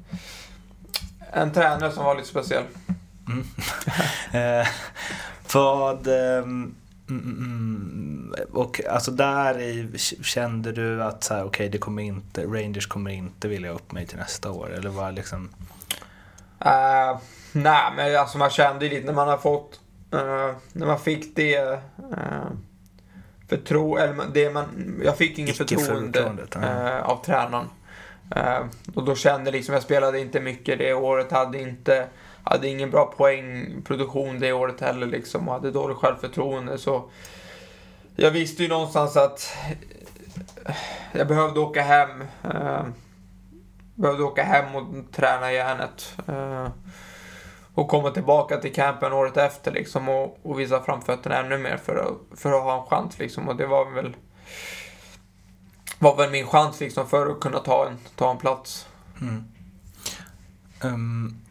[1.34, 2.63] en tränare som var lite speciell.
[3.28, 3.46] Mm.
[5.54, 6.76] vad, um,
[7.10, 12.88] Mm, och alltså där i, kände du att så här, okay, det kommer inte, Rangers
[12.88, 14.74] kommer inte vilja upp mig till nästa år?
[14.74, 15.50] Eller var liksom...
[16.65, 17.19] Uh,
[17.52, 19.80] nej, men alltså man kände ju lite när man har fått,
[20.13, 21.78] uh, när man fick det uh,
[23.50, 24.65] förtro, eller det man,
[25.06, 26.19] jag fick inget förtroende
[26.56, 27.67] uh, av tränaren.
[28.36, 28.65] Eh,
[28.96, 32.08] och då kände liksom, jag spelade inte mycket det året, hade inte,
[32.43, 36.78] hade ingen bra poängproduktion det året heller liksom, och hade dåligt självförtroende.
[36.78, 37.10] Så
[38.15, 39.58] jag visste ju någonstans att
[41.12, 42.22] jag behövde åka hem.
[42.43, 42.84] Eh,
[43.96, 46.15] behövde åka hem och träna järnet.
[46.28, 46.67] Eh,
[47.76, 51.96] och komma tillbaka till campen året efter liksom och, och visa framfötterna ännu mer för
[51.96, 53.50] att, för att ha en chans liksom.
[53.50, 54.15] Och det var väl
[56.04, 58.88] var väl min chans liksom för att kunna ta en, ta en plats.
[59.22, 59.44] Mm.
[60.82, 61.42] Um,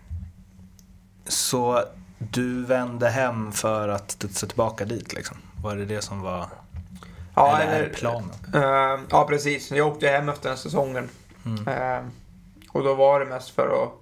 [1.27, 1.85] så
[2.19, 5.37] du vände hem för att studsa tillbaka dit liksom?
[5.63, 6.47] Var det det som var
[7.35, 8.31] ja, eller, eller planen?
[8.55, 9.71] Uh, ja, precis.
[9.71, 11.09] Jag åkte hem efter den säsongen.
[11.45, 11.69] Mm.
[11.69, 12.09] Uh,
[12.69, 13.93] och då var det mest för att...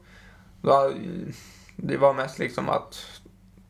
[0.62, 0.92] Då,
[1.76, 3.06] det var mest liksom att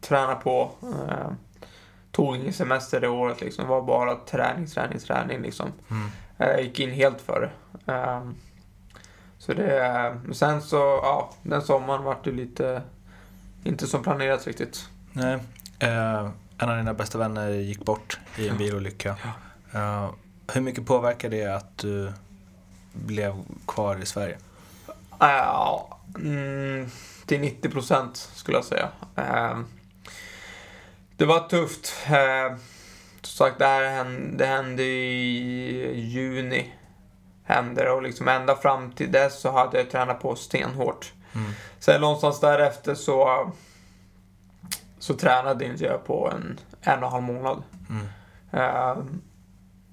[0.01, 0.71] träna på.
[0.83, 1.33] Uh,
[2.13, 3.65] tog ingen semester det året liksom.
[3.65, 5.73] Det var bara träning, träning, träning liksom.
[5.91, 6.11] Mm.
[6.41, 7.93] Jag gick in helt för det.
[7.93, 8.37] Um,
[9.39, 12.83] så det, sen så, ja, den sommaren vart det lite,
[13.65, 14.89] inte som planerat riktigt.
[15.13, 15.35] Nej.
[15.83, 19.17] Uh, en av dina bästa vänner gick bort i en bilolycka.
[19.73, 19.81] Ja.
[19.81, 20.11] Uh,
[20.53, 22.13] hur mycket påverkade det att du
[22.93, 23.35] blev
[23.67, 24.39] kvar i Sverige?
[25.19, 26.91] Ja, uh, mm,
[27.27, 28.89] till 90 procent skulle jag säga.
[29.19, 29.61] Uh,
[31.17, 31.93] det var tufft.
[33.23, 36.73] Som sagt, det här hände, det hände i juni.
[37.45, 41.13] Hände och liksom ända fram till dess så hade jag tränat på stenhårt.
[41.35, 41.53] Mm.
[41.79, 43.51] Sen någonstans därefter så,
[44.99, 47.63] så tränade inte jag på en en och en halv månad.
[47.89, 48.07] Mm.
[48.55, 49.05] Uh,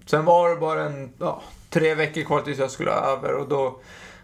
[0.06, 3.80] sen var det bara en, ja, tre veckor kvar tills jag skulle över och då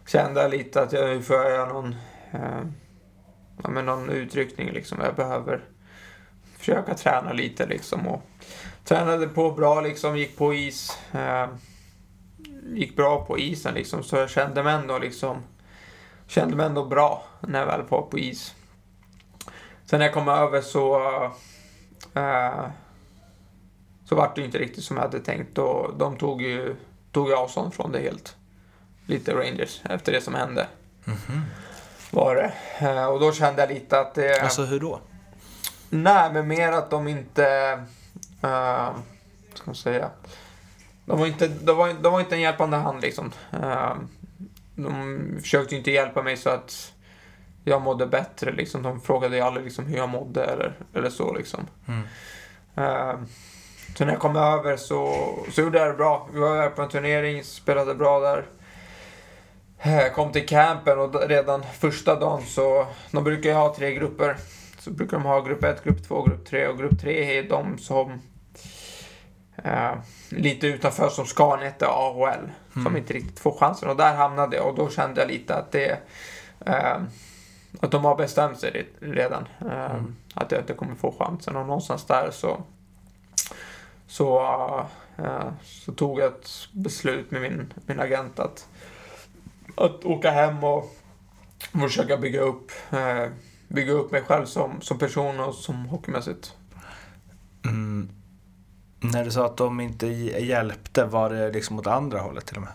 [0.07, 1.95] kände jag lite att jag får göra någon,
[2.33, 2.65] uh,
[3.63, 4.99] ja, men någon utryckning liksom.
[5.03, 5.61] Jag behöver
[6.57, 8.07] försöka träna lite liksom.
[8.07, 8.23] Och
[8.83, 10.97] tränade på bra liksom, gick på is.
[11.15, 11.47] Uh,
[12.73, 15.43] gick bra på isen liksom, så jag kände mig ändå liksom
[16.27, 18.55] kände mig ändå bra när jag väl var på is.
[19.85, 20.99] Sen när jag kom över så
[22.17, 22.67] uh,
[24.05, 26.75] så vart det inte riktigt som jag hade tänkt och de tog ju
[27.11, 28.35] tog avstånd från det helt.
[29.05, 30.67] Lite Rangers efter det som hände.
[31.07, 31.41] Mm -hmm.
[32.11, 32.53] Var det.
[32.81, 34.41] Uh, och då kände jag lite att det...
[34.41, 34.99] Alltså hur då?
[35.89, 37.79] Nej, men mer att de inte...
[38.43, 38.97] Uh,
[39.53, 40.09] ska man säga?
[41.05, 43.31] De var inte, de var, de var inte en hjälpande hand liksom.
[43.53, 43.95] Uh,
[44.75, 46.93] de försökte inte hjälpa mig så att
[47.63, 48.83] jag mådde bättre liksom.
[48.83, 51.67] De frågade ju aldrig liksom hur jag mådde eller, eller så liksom.
[51.87, 52.01] Mm.
[52.77, 53.23] Uh,
[53.95, 56.29] så när jag kom över så, så gjorde jag det bra.
[56.33, 58.45] Vi var på en turnering, spelade bra där.
[59.83, 64.37] Jag kom till campen och redan första dagen så, de brukar ju ha tre grupper.
[64.79, 67.77] Så brukar de ha grupp 1, grupp 2, grupp 3 och grupp 3 är de
[67.77, 68.21] som
[69.65, 69.93] Uh,
[70.29, 71.25] lite utanför som
[71.59, 72.39] ner till AHL.
[72.75, 72.85] Mm.
[72.85, 73.89] Som inte riktigt får chansen.
[73.89, 75.99] Och där hamnade jag och då kände jag lite att det...
[76.67, 77.03] Uh,
[77.81, 79.47] att de har bestämt sig redan.
[79.65, 80.15] Uh, mm.
[80.33, 81.55] Att jag inte kommer få chansen.
[81.55, 82.63] Och någonstans där så...
[84.07, 84.85] Så,
[85.63, 88.67] så tog jag ett beslut med min, min agent att,
[89.75, 90.95] att åka hem och
[91.81, 92.71] försöka bygga upp,
[93.67, 96.55] bygga upp mig själv som, som person och som hockeymässigt.
[97.65, 98.09] Mm.
[99.03, 102.63] När du sa att de inte hjälpte, var det liksom åt andra hållet till och
[102.63, 102.73] med?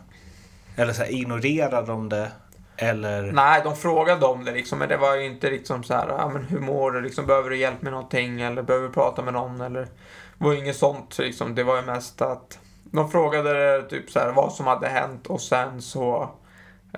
[0.77, 2.33] Eller så här, ignorerade de det?
[2.77, 3.33] Eller?
[3.33, 6.29] Nej, de frågade om det liksom, men det var ju inte liksom så här, ah,
[6.29, 7.01] men hur mår du?
[7.01, 8.41] Liksom, behöver du hjälp med någonting?
[8.41, 9.61] Eller behöver du prata med någon?
[9.61, 11.55] Eller, det var ju inget sånt liksom.
[11.55, 15.41] Det var ju mest att de frågade typ så här, vad som hade hänt och
[15.41, 16.31] sen så,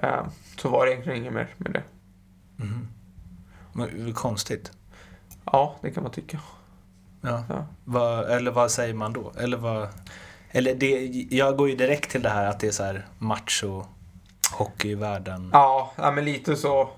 [0.02, 1.82] eh, så var det egentligen inget mer med det.
[2.62, 2.88] Mm.
[3.72, 4.72] Men, konstigt.
[5.44, 6.40] Ja, det kan man tycka.
[7.20, 7.44] Ja.
[7.48, 7.66] ja.
[7.84, 9.32] Vad, eller vad säger man då?
[9.38, 9.88] Eller vad,
[10.50, 13.84] eller det, jag går ju direkt till det här att det är så här macho
[14.52, 15.50] hockeyvärlden.
[15.52, 16.90] Ja, ja men lite så.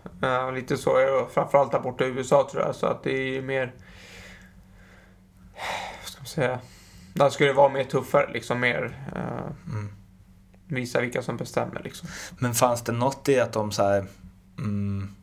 [0.54, 1.26] Lite så är det.
[1.34, 2.74] Framförallt där borta i USA tror jag.
[2.74, 3.72] Så att det är mer...
[6.00, 6.58] Vad ska man säga?
[7.14, 8.60] Där skulle det vara mer tuffare liksom.
[8.60, 8.82] Mer...
[9.16, 9.92] Uh, mm.
[10.66, 12.08] Visa vilka som bestämmer liksom.
[12.38, 14.06] Men fanns det något i att de så här...
[14.58, 15.14] Mm,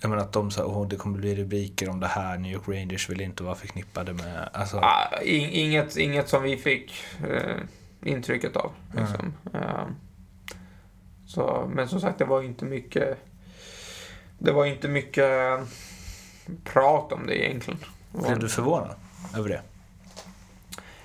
[0.00, 2.68] jag menar att de sa att det kommer bli rubriker om det här, New York
[2.68, 4.48] Rangers vill inte vara förknippade med...
[4.52, 4.78] Alltså...
[4.78, 6.92] Ah, inget, inget som vi fick
[7.30, 7.56] eh,
[8.02, 8.72] intrycket av.
[8.96, 9.34] Liksom.
[9.52, 9.64] Mm.
[9.64, 9.86] Uh,
[11.26, 13.18] så, men som sagt, det var inte mycket...
[14.38, 15.60] Det var inte mycket
[16.64, 17.80] prat om det egentligen.
[18.12, 18.94] Blev du förvånad
[19.36, 19.62] över det?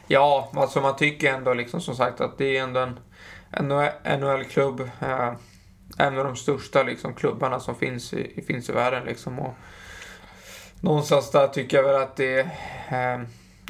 [0.07, 2.79] Ja, alltså man tycker ändå liksom som sagt att det är ändå
[3.51, 3.67] en
[4.19, 4.89] NHL-klubb.
[5.01, 5.33] Eh,
[5.97, 9.05] en av de största liksom, klubbarna som finns i, finns i världen.
[9.05, 9.53] Liksom, och
[10.79, 12.39] någonstans där tycker jag väl att det...
[12.89, 13.21] Eh,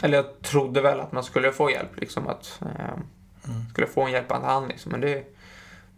[0.03, 1.99] eller jag trodde väl att man skulle få hjälp.
[1.99, 2.93] Liksom, att eh,
[3.49, 3.69] mm.
[3.71, 4.67] skulle få en hjälpande hand.
[4.67, 5.23] Liksom, men det,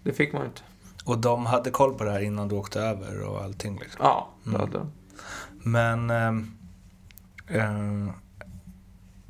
[0.04, 0.62] det fick man inte.
[1.06, 3.80] Och de hade koll på det här innan du åkte över och allting?
[3.80, 4.00] Liksom.
[4.04, 4.62] Ja, det mm.
[4.62, 4.92] hade de.
[5.64, 6.10] Men...
[6.10, 8.10] Eh, eh,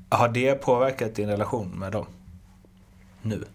[0.10, 2.06] har det påverkat din relation med dem?
[3.22, 3.46] Nu?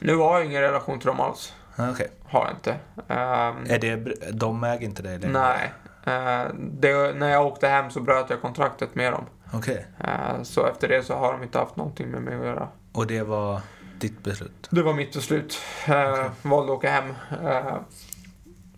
[0.00, 1.52] Nu har jag ingen relation till dem alls.
[1.78, 2.06] Okay.
[2.24, 2.70] Har jag inte.
[2.96, 3.96] Um, är det,
[4.32, 5.32] de äger inte dig längre?
[5.32, 5.72] Nej.
[6.06, 9.24] Uh, det, när jag åkte hem så bröt jag kontraktet med dem.
[9.52, 9.78] Okay.
[10.04, 12.68] Uh, så efter det så har de inte haft någonting med mig att göra.
[12.92, 13.60] Och det var
[14.00, 14.68] ditt beslut?
[14.70, 15.58] Det var mitt beslut.
[15.88, 16.28] Uh, okay.
[16.42, 17.08] Valde att åka hem.
[17.44, 17.76] Uh,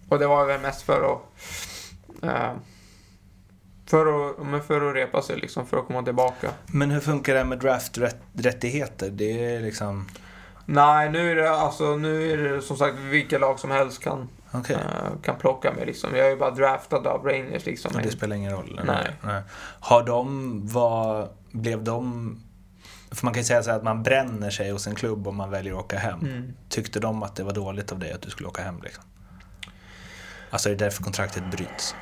[0.09, 1.23] och det var väl mest för att
[3.87, 6.51] för att, för att repa sig, liksom, för att komma tillbaka.
[6.67, 9.11] Men hur funkar det med drafträttigheter?
[9.11, 10.09] Det är liksom...
[10.71, 14.29] Nej, nu är det, alltså, nu är det som sagt vilka lag som helst kan,
[14.53, 14.77] okay.
[14.77, 15.87] uh, kan plocka mig.
[15.87, 16.17] Liksom.
[16.17, 17.67] Jag är ju bara draftad av Rangers.
[17.67, 17.93] Liksom.
[18.03, 18.81] Det spelar ingen roll?
[18.85, 19.17] Nej.
[19.23, 19.43] nej.
[19.81, 22.37] Har de, var, blev de...
[23.11, 25.51] För man kan ju säga så att man bränner sig hos en klubb om man
[25.51, 26.21] väljer att åka hem.
[26.21, 26.55] Mm.
[26.69, 28.81] Tyckte de att det var dåligt av dig att du skulle åka hem?
[28.83, 29.05] Liksom?
[30.51, 31.95] Alltså är det därför kontraktet bryts?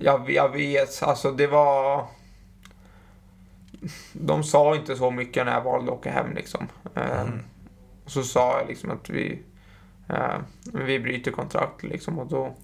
[0.00, 2.06] Jag, jag vet, alltså det var
[4.12, 6.68] de sa inte så mycket när jag valde att åka hem liksom.
[6.94, 7.40] Ehm, mm.
[8.06, 9.42] Så sa jag liksom att vi,
[10.10, 10.38] uh,
[10.72, 12.54] vi bryter kontrakt liksom och då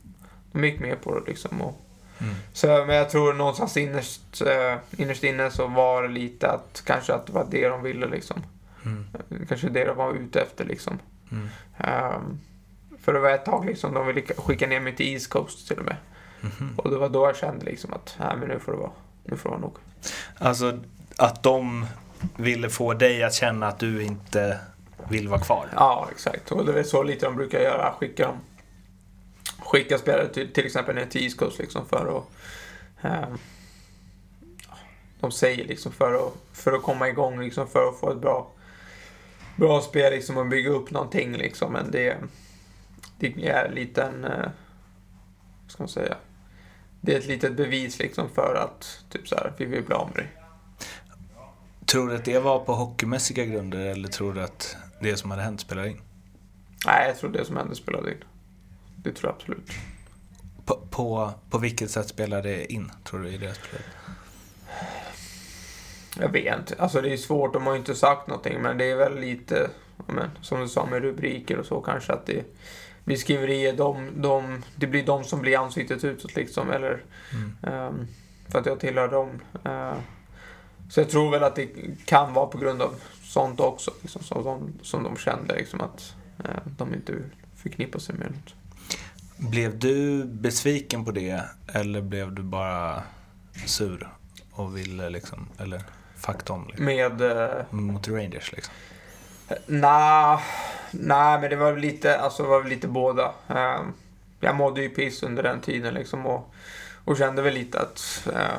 [0.52, 1.60] de gick med på det liksom.
[1.60, 1.80] Och,
[2.20, 2.34] mm.
[2.52, 7.14] så, men jag tror någonstans innerst, uh, innerst inne så var det lite att kanske
[7.14, 8.42] att det var det de ville liksom.
[8.84, 9.06] Mm.
[9.48, 10.98] Kanske det de var ute efter liksom.
[11.78, 12.40] Um,
[13.00, 15.78] för det var ett tag liksom, de ville skicka ner mig till East Coast till
[15.78, 15.96] och med.
[16.42, 16.78] Mm.
[16.78, 18.90] Och det var då jag kände liksom att, nej men nu får det vara,
[19.24, 19.76] nu får det vara nog.
[20.38, 20.78] Alltså
[21.18, 21.86] att de
[22.36, 24.60] ville få dig att känna att du inte
[25.08, 25.68] vill vara kvar.
[25.76, 26.52] Ja, exakt.
[26.52, 27.92] Och det är så lite de brukar göra.
[27.92, 28.38] Skicka,
[29.58, 32.24] skicka spelare till, till exempel ner till East Coast liksom för att...
[33.04, 33.28] Eh,
[35.20, 38.50] de säger liksom för att, för att komma igång, liksom för att få ett bra,
[39.56, 41.72] bra spel liksom och bygga upp någonting liksom.
[41.72, 42.16] Men det,
[43.18, 44.24] det är en en...
[44.24, 44.50] Eh,
[45.62, 46.16] vad ska man säga?
[47.00, 50.08] Det är ett litet bevis liksom för att typ så här, vi vill bli av
[50.08, 50.43] med dig.
[51.86, 55.42] Tror du att det var på hockeymässiga grunder eller tror du att det som hade
[55.42, 56.00] hänt spelade in?
[56.86, 58.24] Nej, jag tror det som hände spelade in.
[58.96, 59.70] Det tror jag absolut.
[60.64, 63.80] På, på, på vilket sätt spelade det in, tror du, i deras spel?
[66.20, 66.74] Jag vet inte.
[66.78, 69.70] Alltså det är svårt, de har ju inte sagt någonting, men det är väl lite,
[70.06, 72.44] men, som du sa med rubriker och så kanske, att det
[73.04, 77.74] blir skriverier, de, de, det blir de som blir ansiktet utåt liksom, eller mm.
[77.88, 78.06] um,
[78.48, 79.40] för att jag tillhör dem.
[79.66, 79.94] Uh,
[80.88, 81.68] så jag tror väl att det
[82.04, 86.14] kan vara på grund av sånt också, liksom, som, de, som de kände liksom, att
[86.38, 87.14] eh, de inte
[87.56, 88.54] förknippar sig med något.
[89.36, 93.02] Blev du besviken på det eller blev du bara
[93.66, 94.08] sur
[94.52, 95.82] och ville liksom, eller
[96.16, 96.66] fuck dem?
[96.68, 97.20] Liksom, med?
[97.22, 98.74] Eh, mot Rangers liksom?
[99.66, 100.38] Nej,
[100.90, 103.32] nah, men det var lite, alltså var lite båda.
[103.48, 103.80] Eh,
[104.40, 106.54] jag mådde ju piss under den tiden liksom och,
[107.04, 108.58] och kände väl lite att eh,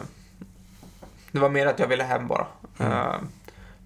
[1.36, 2.48] det var mer att jag ville hem bara.
[2.80, 2.92] Mm.
[2.92, 3.16] Uh,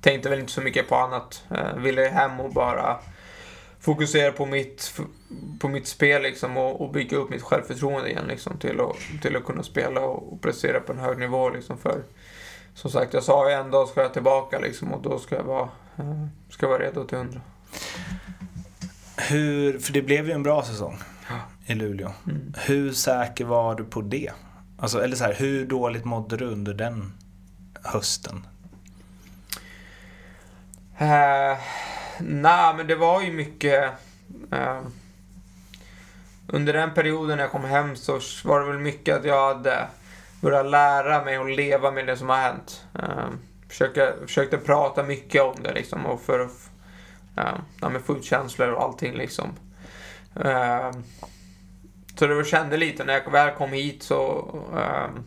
[0.02, 1.44] tänkte väl inte så mycket på annat.
[1.52, 2.98] Uh, ville hem och bara
[3.80, 5.00] fokusera på mitt,
[5.60, 9.36] på mitt spel liksom, och, och bygga upp mitt självförtroende igen liksom, till, att, till
[9.36, 11.50] att kunna spela och, och prestera på en hög nivå.
[11.50, 12.04] Liksom, för
[12.74, 15.44] som sagt, jag sa ju en dag ska jag tillbaka liksom, och då ska jag
[15.44, 15.70] vara,
[16.00, 17.42] uh, ska jag vara redo till hundra.
[19.18, 20.98] Hur, för det blev ju en bra säsong
[21.66, 22.12] i Luleå.
[22.28, 22.54] Mm.
[22.58, 24.32] Hur säker var du på det?
[24.78, 27.14] Alltså, eller så här, hur dåligt mådde du under den
[27.84, 28.48] hösten?
[31.02, 31.58] Uh,
[32.20, 33.92] Nej, men det var ju mycket...
[34.54, 34.82] Uh,
[36.48, 39.88] under den perioden när jag kom hem så var det väl mycket att jag hade
[40.42, 42.86] börjat lära mig att leva med det som har hänt.
[42.94, 43.30] Eh, uh,
[43.70, 46.70] försökte, försökte prata mycket om det liksom och för att
[47.38, 49.48] uh, ja, få ut känslor och allting liksom.
[50.46, 50.92] Uh,
[52.16, 55.22] så det var, kände lite när jag väl kom hit så uh,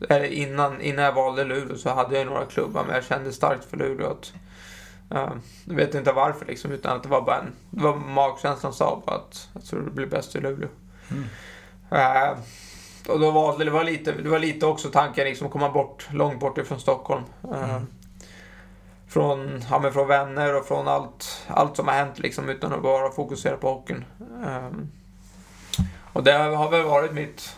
[0.00, 3.64] eller innan, innan jag valde Luleå så hade jag några klubbar men jag kände starkt
[3.64, 4.32] för Luleå att
[5.14, 8.72] uh, jag vet inte varför liksom utan att det var bara en, det var magkänslan
[8.72, 10.68] sa bara att jag tror det blir bäst i Luleå.
[11.10, 11.24] Mm.
[11.92, 12.38] Uh,
[13.08, 16.08] och då valde det var lite, det var lite också tanken liksom att komma bort,
[16.12, 17.24] långt bort ifrån Stockholm.
[17.44, 17.86] Uh, mm.
[19.08, 22.82] Från, ja, men från vänner och från allt, allt som har hänt liksom utan att
[22.82, 24.04] bara fokusera på hockeyn.
[26.12, 27.56] Och det har väl varit mitt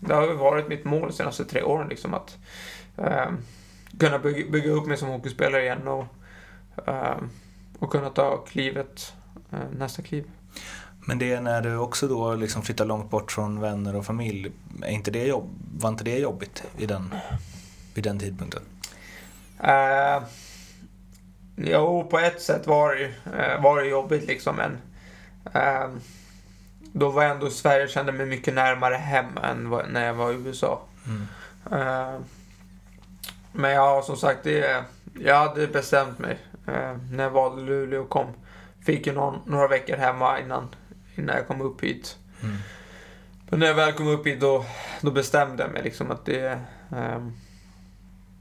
[0.00, 1.88] det har varit mitt mål de senaste tre åren.
[1.88, 2.38] Liksom, att,
[2.96, 3.30] eh,
[3.98, 6.06] kunna bygga, bygga upp mig som hockeyspelare igen och,
[6.86, 7.16] eh,
[7.78, 9.12] och kunna ta klivet,
[9.52, 10.24] eh, nästa kliv.
[11.06, 14.52] Men det är när du också då liksom flyttar långt bort från vänner och familj.
[14.82, 15.48] Är inte det jobb,
[15.78, 17.14] var inte det jobbigt i den,
[17.94, 18.62] vid den tidpunkten?
[19.64, 20.24] Uh,
[21.56, 24.56] jo, på ett sätt var det, uh, var det jobbigt liksom.
[24.56, 24.78] Men
[25.56, 25.96] uh,
[26.92, 30.14] då var jag ändå i Sverige och kände mig mycket närmare hem än när jag
[30.14, 30.82] var i USA.
[31.06, 31.26] Mm.
[31.82, 32.20] Uh,
[33.52, 34.84] men ja, som sagt, det,
[35.20, 36.38] jag hade bestämt mig
[37.10, 38.26] när jag valde Luleå och kom.
[38.84, 40.68] Fick ju någon, några veckor hemma innan,
[41.14, 42.16] innan jag kom upp hit.
[42.42, 42.56] Mm.
[43.48, 44.64] Men när jag väl kom upp hit då,
[45.00, 46.60] då bestämde jag mig liksom att det...
[46.90, 47.32] Um,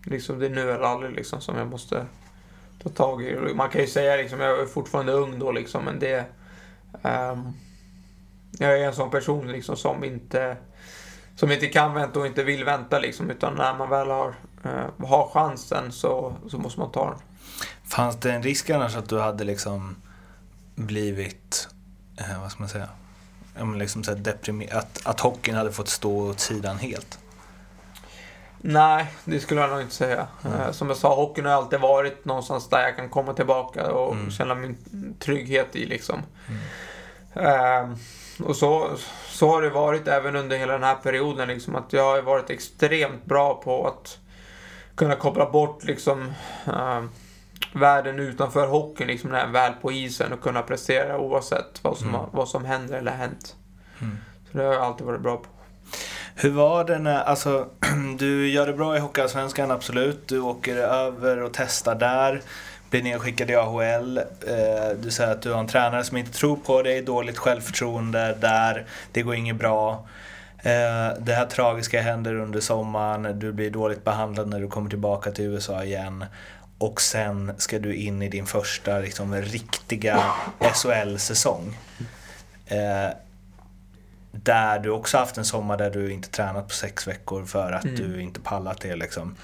[0.06, 2.06] liksom det är nu eller aldrig liksom som jag måste
[2.84, 3.54] ta tag i.
[3.56, 6.26] Man kan ju säga liksom, jag är fortfarande ung då liksom, men det...
[7.02, 7.54] Um,
[8.52, 10.58] jag är en sån person liksom som inte...
[11.36, 14.36] Som inte kan vänta och inte vill vänta liksom, utan när man väl har,
[14.66, 17.20] uh, har chansen så, så måste man ta den.
[17.84, 19.96] Fanns det en risk annars att du hade liksom
[20.76, 21.68] blivit,
[22.18, 22.90] eh, vad ska man säga,
[23.76, 27.20] liksom så deprimer- att, att hockeyn hade fått stå åt sidan helt?
[28.62, 30.28] Nej, det skulle jag nog inte säga.
[30.46, 30.74] Mm.
[30.74, 34.32] Som jag sa, hockeyn har alltid varit någonstans där jag kan komma tillbaka och mm.
[34.32, 34.78] känna min
[35.20, 36.22] trygghet i liksom.
[36.48, 37.98] Mm.
[38.44, 38.90] Och så,
[39.28, 41.48] så har det varit även under hela den här perioden.
[41.48, 44.18] Liksom, att jag har varit extremt bra på att
[44.96, 46.34] kunna koppla bort liksom,
[46.68, 47.04] uh,
[47.74, 51.98] världen utanför hockeyn liksom, när jag är väl på isen och kunna prestera oavsett vad
[51.98, 52.22] som, mm.
[52.32, 53.56] vad som händer eller hänt.
[54.02, 54.18] Mm.
[54.52, 55.48] Så det har jag alltid varit bra på.
[56.36, 57.68] Hur var det när, alltså,
[58.18, 60.28] du gör det bra i Hockeyallsvenskan, absolut.
[60.28, 62.42] Du åker över och testar där.
[62.90, 64.18] Blir nedskickad i AHL.
[64.18, 64.24] Eh,
[65.02, 68.86] du säger att du har en tränare som inte tror på dig, dåligt självförtroende där.
[69.12, 70.08] Det går inget bra.
[70.58, 73.40] Eh, det här tragiska händer under sommaren.
[73.40, 76.26] Du blir dåligt behandlad när du kommer tillbaka till USA igen.
[76.78, 80.24] Och sen ska du in i din första liksom, riktiga
[80.74, 81.78] SHL-säsong.
[82.66, 83.10] Eh,
[84.32, 87.84] där du också haft en sommar där du inte tränat på sex veckor för att
[87.84, 87.96] mm.
[87.96, 88.96] du inte pallat det.
[88.96, 89.36] Liksom.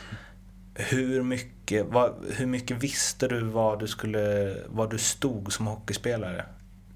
[0.76, 6.46] Hur, mycket, vad, hur mycket visste du var du, skulle, var du stod som hockeyspelare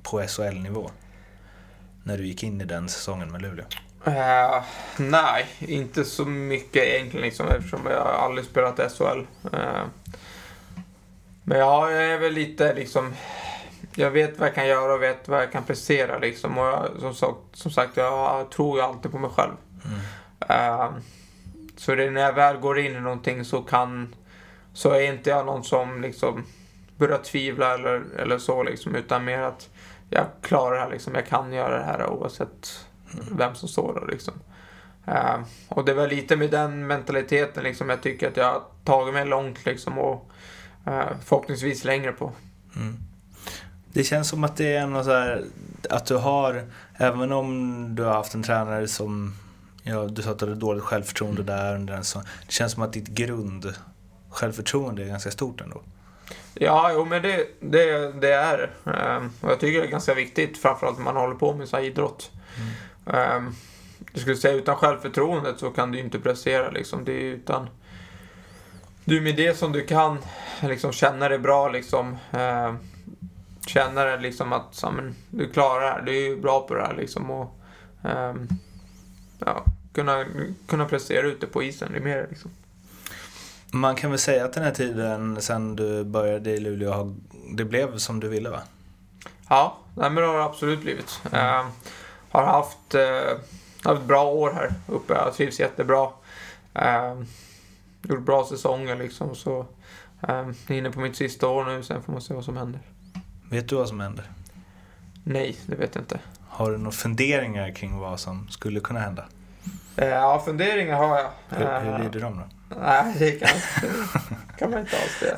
[0.03, 0.91] på SHL-nivå?
[2.03, 3.65] När du gick in i den säsongen med Luleå?
[4.07, 4.63] Uh,
[4.97, 9.19] nej, inte så mycket egentligen liksom, eftersom jag aldrig spelat SHL.
[9.53, 9.85] Uh,
[11.43, 13.13] men ja, jag är väl lite liksom
[13.95, 16.57] jag vet vad jag kan göra och vet vad jag kan prestera liksom.
[16.57, 19.53] Och jag, som, sagt, som sagt, jag tror ju alltid på mig själv.
[19.85, 19.99] Mm.
[20.51, 20.91] Uh,
[21.79, 24.15] så det, när jag väl går in i någonting så kan,
[24.73, 26.45] så är inte jag någon som liksom
[26.97, 28.95] börjar tvivla eller, eller så liksom.
[28.95, 29.69] Utan mer att
[30.09, 31.15] jag klarar det här liksom.
[31.15, 33.37] Jag kan göra det här oavsett mm.
[33.37, 34.33] vem som står där liksom.
[35.07, 39.13] Uh, och det var lite med den mentaliteten liksom jag tycker att jag har tagit
[39.13, 40.31] mig långt liksom och
[40.87, 42.31] uh, förhoppningsvis längre på.
[42.75, 42.97] Mm.
[43.93, 45.45] Det känns som att det är något så här,
[45.89, 46.63] att du har,
[46.95, 49.35] även om du har haft en tränare som,
[49.89, 52.83] ja, du sa att du hade dåligt självförtroende där under en sån, det känns som
[52.83, 53.73] att ditt grund
[54.29, 55.81] självförtroende är ganska stort ändå.
[56.53, 60.57] Ja, jo men det, det, det är um, Och jag tycker det är ganska viktigt,
[60.57, 62.31] framförallt när man håller på med så här idrott.
[63.05, 63.45] Mm.
[63.45, 63.55] Um,
[64.13, 67.05] jag skulle säga utan självförtroendet så kan du inte prestera liksom.
[67.05, 67.69] Det är utan...
[69.05, 70.17] Du med det som du kan
[70.61, 72.17] liksom känna dig bra liksom.
[72.33, 72.75] Uh,
[73.67, 76.73] känna det liksom att så, men, du klarar det här, du är ju bra på
[76.73, 77.31] det här liksom.
[77.31, 77.59] Och,
[78.03, 78.47] um,
[79.45, 80.25] ja, kunna,
[80.67, 82.51] kunna prestera ute på isen, det är mer liksom.
[83.71, 87.15] Man kan väl säga att den här tiden sen du började i Luleå,
[87.55, 88.61] det blev som du ville va?
[89.49, 91.21] Ja, nej, men det har det absolut blivit.
[91.31, 91.65] Mm.
[91.65, 91.71] Uh,
[92.29, 93.39] har haft, uh,
[93.83, 96.09] haft bra år här uppe, jag trivs jättebra.
[96.75, 97.23] Uh,
[98.03, 99.65] gjort bra säsonger liksom, så
[100.29, 102.81] uh, inne på mitt sista år nu, sen får man se vad som händer.
[103.49, 104.31] Vet du vad som händer?
[105.23, 106.19] Nej, det vet jag inte.
[106.47, 109.25] Har du några funderingar kring vad som skulle kunna hända?
[110.01, 111.29] Eh, ja, funderingar har jag.
[111.49, 112.75] Hur, hur lyder de då?
[112.81, 113.49] Nej, det kan,
[114.57, 115.35] kan man inte det.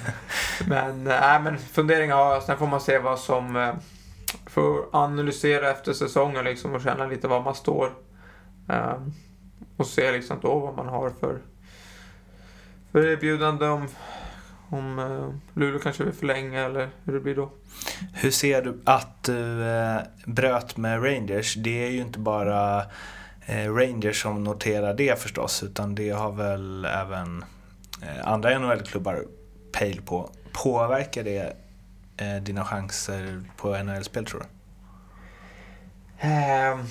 [0.68, 2.42] Men, nej, men funderingar har jag.
[2.42, 3.56] Sen får man se vad som...
[3.56, 3.74] Eh,
[4.46, 7.92] får analysera efter säsongen liksom och känna lite var man står.
[8.68, 9.14] Um,
[9.76, 11.38] och se liksom då vad man har för,
[12.92, 13.88] för erbjudande om
[14.68, 17.50] om eh, Luleå kanske vill förlänga eller hur det blir då.
[18.12, 21.54] Hur ser du att du eh, bröt med Rangers?
[21.54, 22.86] Det är ju inte bara eh,
[23.46, 27.44] Eh, Rangers som noterar det förstås utan det har väl även
[28.02, 29.24] eh, andra NHL-klubbar
[29.72, 30.30] pejl på.
[30.52, 31.56] Påverkar det
[32.16, 34.46] eh, dina chanser på NHL-spel tror du?
[36.22, 36.86] Um,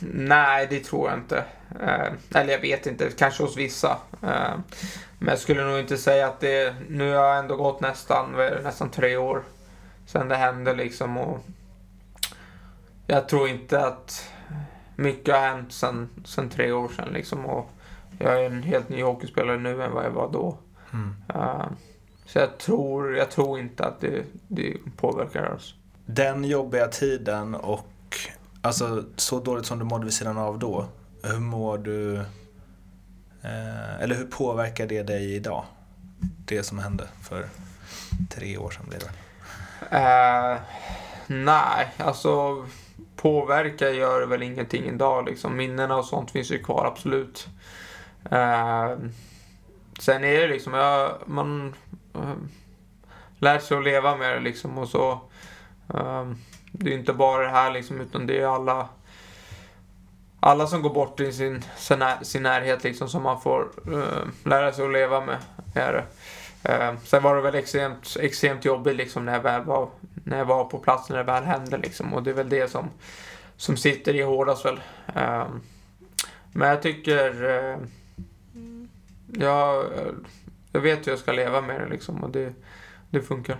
[0.00, 1.44] nej, det tror jag inte.
[1.80, 3.98] Eh, eller jag vet inte, kanske hos vissa.
[4.22, 4.54] Eh,
[5.18, 6.74] men jag skulle nog inte säga att det...
[6.88, 8.32] Nu har jag ändå gått nästan,
[8.62, 9.42] nästan tre år
[10.06, 11.16] sedan det hände liksom.
[11.16, 11.38] Och
[13.06, 14.30] jag tror inte att
[14.96, 17.46] mycket har hänt sedan, sedan tre år sedan liksom.
[17.46, 17.70] Och
[18.18, 20.58] jag är en helt ny hockeyspelare nu än vad jag var då.
[21.34, 21.66] Eh,
[22.26, 25.74] så jag tror, jag tror inte att det, det påverkar oss.
[26.06, 27.86] Den jobbiga tiden och
[28.62, 30.86] alltså så dåligt som du mådde vid sidan av då.
[31.22, 32.16] Hur mår du?
[33.42, 35.64] Eh, eller hur påverkar det dig idag?
[36.44, 37.46] Det som hände för
[38.30, 39.10] tre år sedan blev det.
[39.96, 40.58] Eh,
[41.26, 42.64] nej, alltså
[43.16, 45.56] påverka gör väl ingenting idag liksom.
[45.56, 47.46] Minnena och sånt finns ju kvar, absolut.
[48.30, 48.96] Eh,
[50.00, 51.74] sen är det liksom, jag, man
[52.14, 52.34] eh,
[53.38, 55.10] lär sig att leva med det liksom och så.
[55.94, 56.30] Eh,
[56.72, 58.88] det är inte bara det här liksom, utan det är alla
[60.40, 64.28] alla som går bort i sin, sin, när, sin närhet liksom som man får eh,
[64.44, 65.36] lära sig att leva med.
[65.74, 66.04] Är det.
[66.68, 69.88] Eh, sen var det väl extremt, extremt jobbigt liksom när jag väl var,
[70.24, 72.14] när jag var på plats när det väl hände liksom.
[72.14, 72.90] Och det är väl det som,
[73.56, 74.80] som sitter i hårdast väl.
[75.14, 75.46] Eh,
[76.52, 77.78] men jag tycker, eh,
[79.32, 79.84] jag,
[80.72, 82.52] jag vet hur jag ska leva med det liksom och det,
[83.10, 83.56] det funkar.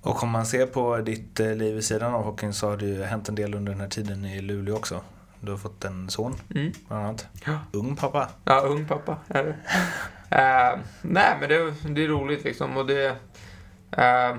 [0.00, 3.02] Och om man ser på ditt liv vid sidan av hockeyn så har det ju
[3.02, 5.00] hänt en del under den här tiden i Luleå också.
[5.40, 6.72] Du har fått en son, Mm.
[6.88, 7.26] bland annat.
[7.46, 7.58] Ja.
[7.72, 8.28] Ung pappa.
[8.44, 9.56] Ja, ung pappa är det.
[10.30, 12.76] Eh, nej, men det, det är roligt liksom.
[12.76, 13.06] Och det,
[13.90, 14.36] eh,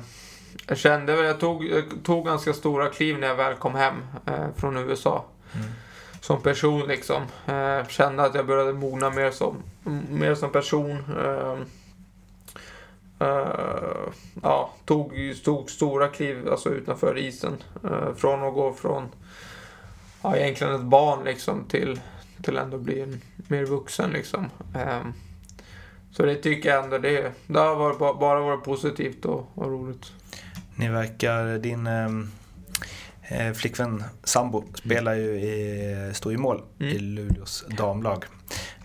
[0.67, 3.95] jag kände väl, jag tog, jag tog ganska stora kliv när jag väl kom hem
[4.25, 5.25] eh, från USA.
[6.21, 7.23] Som person liksom.
[7.87, 9.55] Kände att jag började mogna mer som,
[10.09, 10.97] mer som person.
[11.17, 11.57] Eh,
[13.27, 14.09] eh,
[14.43, 15.13] ja, tog,
[15.43, 17.63] tog stora kliv alltså utanför isen.
[18.15, 19.09] Från att gå från
[20.21, 21.99] ja, egentligen ett barn liksom till,
[22.43, 24.49] till ändå bli en mer vuxen liksom.
[26.11, 29.71] Så det tycker jag ändå det, det har varit, ba- bara varit positivt och, och
[29.71, 30.05] roligt.
[30.75, 32.31] Ni verkar, din ehm,
[33.29, 36.95] eh, flickvän sambo spelar ju i, står i mål Mm.
[36.95, 38.25] i Luleås damlag.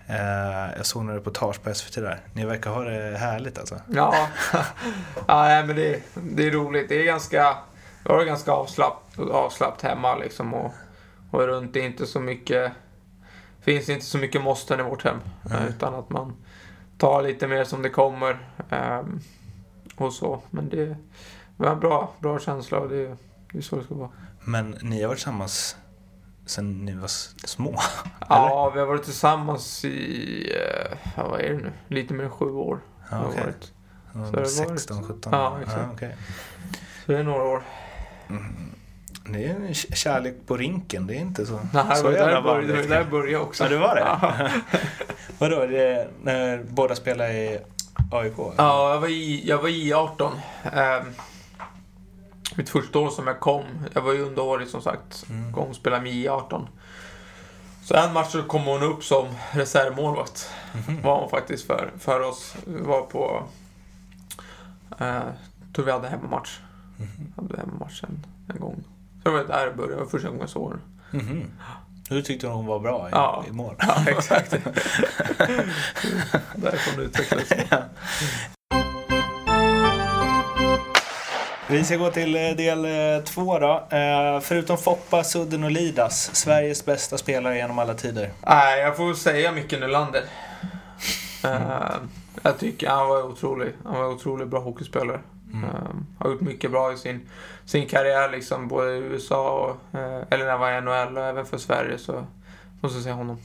[0.07, 2.19] Eh, jag såg några reportage på SVT där.
[2.33, 3.79] Ni verkar ha det härligt alltså.
[3.93, 4.27] Ja,
[5.27, 6.89] ja men det, det är roligt.
[6.89, 7.57] Det är ganska,
[8.03, 10.71] det ganska avslappt, avslappt hemma liksom och,
[11.31, 11.73] och runt.
[11.73, 12.71] Det är inte så mycket,
[13.61, 15.17] finns inte så mycket måsten i vårt hem.
[15.41, 15.59] Nej.
[15.69, 16.33] Utan att man
[16.97, 18.49] tar lite mer som det kommer.
[18.69, 19.19] ehm,
[19.95, 20.41] och så.
[20.51, 20.97] Men det
[21.57, 23.17] var en bra, bra känsla och det,
[23.51, 24.09] det är så det ska vara.
[24.43, 25.77] Men ni har varit tillsammans
[26.45, 27.07] sen ni var
[27.47, 27.79] små?
[28.29, 32.29] Ja, vi har varit tillsammans i, eh, ja, vad är det nu, lite mer än
[32.31, 32.79] sju år.
[33.11, 33.43] Ja, har vi okej.
[33.43, 33.63] varit.
[34.13, 35.33] Så det har varit- 16, 17?
[35.33, 35.89] Ja, exakt.
[35.93, 36.15] okej.
[37.05, 37.63] Så det är några år.
[39.29, 42.53] Det är kärlek på rinken, det är inte så, Nej, så jävla började, det var
[42.55, 42.89] vanligt.
[42.89, 43.63] där började jag också.
[43.63, 44.01] Ja, det var det?
[44.01, 44.49] Ja.
[45.37, 47.59] Vadå, det när båda spelar i
[48.11, 48.33] AIK?
[48.37, 50.33] Ja, jag var i, jag var i 18.
[50.63, 51.13] Um,
[52.55, 53.63] mitt första år som jag kom,
[53.93, 55.53] jag var ju underårig som sagt, Mm.
[55.53, 56.67] kom och spelade med I18.
[57.83, 60.49] Så en match så kom hon upp som reservmålvakt.
[60.87, 61.01] Mhm.
[61.01, 62.55] Var hon faktiskt för, för oss.
[62.65, 63.43] Vi var på,
[65.01, 65.19] uh,
[65.75, 66.59] tror vi hade hemmamatch.
[66.97, 67.33] Mhm.
[67.35, 68.83] Hade hemmamatch en, en gång.
[69.25, 70.81] Det var där det började, var första gången jag såg henne.
[71.11, 71.51] Mhm.
[72.09, 73.43] Du tyckte hon var bra i, Ja.
[73.49, 73.75] i mål?
[73.79, 74.51] Ja, exakt.
[76.55, 77.83] Därifrån utvecklades det.
[81.69, 83.87] Vi ska gå till eh, del eh, två då.
[83.97, 88.31] Eh, Förutom Foppa, Sudden och Lidas, Sveriges bästa spelare genom alla tider.
[88.47, 90.23] Nej, jag får säga Micke Nylander.
[91.43, 91.95] Eh,
[92.43, 93.73] jag tycker han var otrolig.
[93.83, 95.19] Han var otroligt bra hockeyspelare.
[95.53, 95.63] Mm.
[95.63, 95.71] Eh,
[96.19, 97.29] har gjort mycket bra i sin,
[97.65, 101.25] sin karriär, liksom, både i USA och, eh, eller när han var i NHL och
[101.25, 101.97] även för Sverige.
[101.97, 102.25] Så
[102.81, 103.37] måste jag säga honom.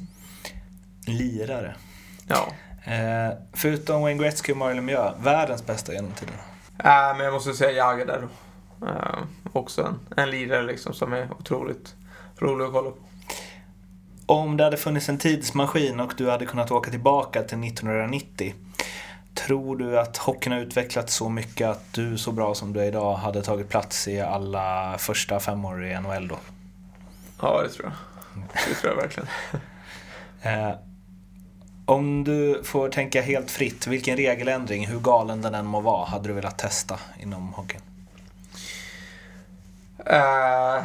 [1.06, 1.74] Lirare.
[2.26, 2.48] Ja.
[2.84, 6.34] Eh, förutom Wayne Gretzky och Mario Lemieux, världens bästa genom tiden.
[6.78, 8.28] Äh, men jag måste säga Jagr där då.
[8.86, 9.18] Eh,
[9.52, 11.94] också en, en lirare liksom, som är otroligt
[12.38, 12.96] rolig att kolla på.
[14.26, 18.54] Om det hade funnits en tidsmaskin och du hade kunnat åka tillbaka till 1990,
[19.34, 22.84] tror du att hockeyn har utvecklats så mycket att du så bra som du är
[22.84, 26.38] idag hade tagit plats i alla första fem år i NHL då?
[27.40, 28.42] Ja, det tror jag.
[28.68, 29.28] Det tror jag verkligen.
[30.42, 30.72] Eh,
[31.84, 36.28] om du får tänka helt fritt, vilken regeländring, hur galen den än må vara, hade
[36.28, 37.80] du velat testa inom hockeyn?
[40.06, 40.82] Eh,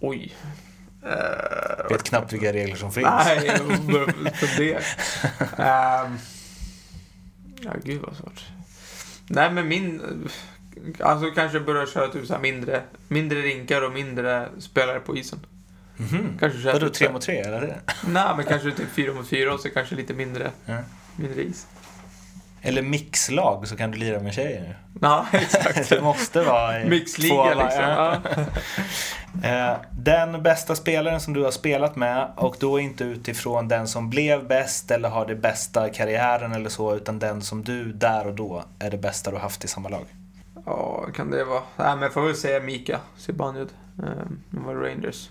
[0.00, 0.34] oj.
[1.78, 3.06] Jag vet knappt vilka regler som finns.
[3.06, 3.58] Nej,
[4.34, 4.80] fundera.
[6.04, 6.18] Ehm,
[7.64, 8.44] ja, gud vad svårt.
[9.26, 10.02] Nej, men min...
[11.00, 15.38] Alltså kanske börja köra typ så mindre, mindre rinkar och mindre spelare på isen.
[15.96, 16.38] Mhm.
[16.40, 17.80] Kanske känns Vadå, lite- tre mot tre eller?
[18.08, 20.78] Nej, men kanske typ fyra mot fyra och så kanske lite mindre, Ja.
[21.16, 21.66] mindre is.
[22.66, 24.74] Eller mixlag så kan du lira med tjejer nu.
[25.00, 25.88] Ja, exakt.
[25.88, 27.82] Det måste vara i Mixliga två- liksom.
[27.82, 28.16] Ja.
[29.44, 34.10] Eh, Den bästa spelaren som du har spelat med och då inte utifrån den som
[34.10, 38.34] blev bäst eller har det bästa karriären eller så utan den som du där och
[38.34, 40.04] då är det bästa du haft i samma lag.
[40.66, 41.62] Ja, kan det vara?
[41.76, 43.68] Nej, men jag får väl säga Mika Zibanejad.
[43.98, 45.28] Um, de var Rangers.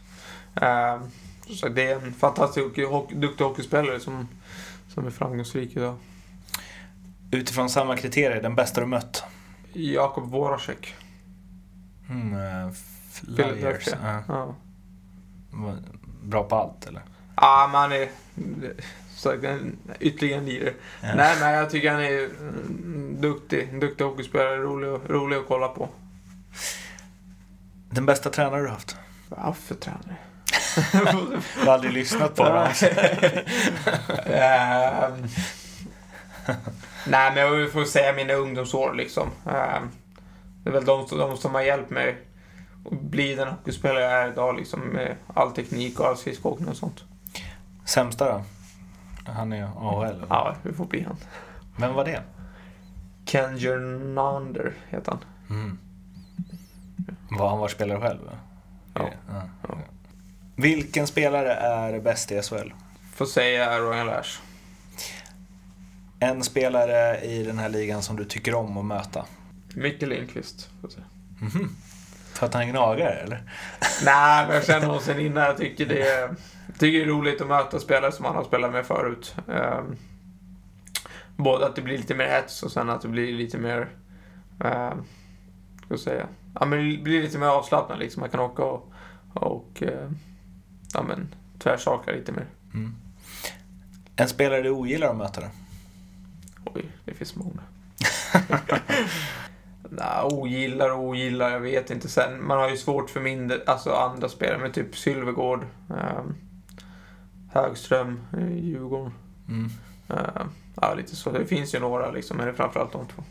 [0.61, 1.11] Um,
[1.55, 2.65] så det är en fantastisk
[3.13, 4.27] duktig hockeyspelare som,
[4.93, 5.95] som är framgångsrik idag.
[7.33, 9.23] Utifrån samma kriterier, den bästa du mött?
[9.73, 10.95] Jakob Voracek.
[12.09, 12.71] Mm, eh,
[13.11, 13.37] Flyers.
[13.37, 14.23] Philadelphia.
[14.27, 14.55] Ja.
[16.23, 17.01] Bra på allt eller?
[17.35, 18.09] Ja, men han är
[19.99, 20.73] ytterligare en lirare.
[21.01, 21.15] Ja.
[21.15, 23.79] Nej, men jag tycker han är mm, duktig.
[23.79, 24.57] Duktig hockeyspelare.
[24.57, 25.89] Rolig, rolig att kolla på.
[27.89, 28.97] Den bästa tränare du haft?
[29.29, 30.15] Vad för tränare?
[31.55, 32.67] Du har aldrig lyssnat på dem.
[37.07, 39.29] Nej, men jag får säga mina ungdomsår liksom.
[39.45, 39.89] Ehm,
[40.63, 42.17] Det är väl de, de som har hjälpt mig
[42.91, 44.79] att bli den hockeyspelare jag är idag liksom.
[44.79, 47.03] Med all teknik och all skridskoåkning och sånt.
[47.85, 48.43] Sämsta då?
[49.31, 50.27] Han är AHL eller?
[50.29, 51.17] Ja, vi får bli han.
[51.77, 52.21] Vem var det?
[53.25, 55.19] Ken Jernander heter han.
[55.49, 55.77] Mm.
[57.29, 58.19] Var han var spelare själv?
[58.25, 58.31] va?
[58.93, 59.09] Ja.
[59.67, 59.75] ja.
[60.55, 62.73] Vilken spelare är bäst i SHL?
[63.15, 64.39] Får säga Ryan Lash.
[66.23, 69.25] En spelare i den här ligan som du tycker om att möta?
[69.75, 70.69] Micke Lindqvist.
[70.89, 71.05] säga.
[71.41, 71.75] Mhm.
[72.33, 73.43] För att han är gnagare eller?
[74.05, 75.43] Nej, men jag känner honom sen innan.
[75.43, 76.35] Jag tycker det är,
[76.79, 79.35] tycker det är roligt att möta spelare som han har spelat med förut.
[79.47, 79.97] Ehm,
[81.37, 83.79] både att det blir lite mer hets och sen att det blir lite mer...
[84.65, 84.93] Uh,
[85.77, 86.27] ska jag säga?
[86.59, 88.19] Ja, men det blir lite mer avslappnat liksom.
[88.19, 88.93] Man kan åka och,
[89.33, 90.09] och eh,
[90.93, 91.27] ja, men,
[91.59, 92.45] tvärsaka lite mer.
[92.73, 92.95] Mm.
[94.15, 95.47] En spelare du ogillar att möta då?
[96.65, 97.61] Oj, det finns många.
[99.89, 102.09] Nej, ogillar och ogillar, jag vet inte.
[102.09, 106.35] Sen, man har ju svårt för mindre, alltså andra spelare, med typ Sylvegård, um,
[107.51, 109.13] Högström, eh, Djurgården.
[109.47, 109.69] Mm.
[110.09, 110.45] Eh,
[110.81, 111.31] ja, lite så.
[111.31, 113.23] Det finns ju några liksom, men det är framförallt de två.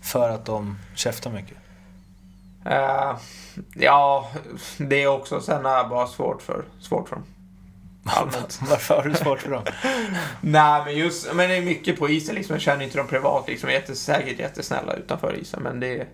[0.00, 1.56] För att de käftar mycket?
[2.64, 3.16] Eh,
[3.74, 4.30] ja,
[4.78, 5.40] det är också.
[5.40, 7.24] Sen har jag bara svårt för, svårt för dem.
[8.02, 9.62] Varför har du svårt för dem?
[10.40, 12.54] Nej, men just, men det är mycket på isen liksom.
[12.54, 13.70] Jag känner inte dem privat liksom.
[13.94, 16.06] Säkert jättesnälla utanför isen, men det är...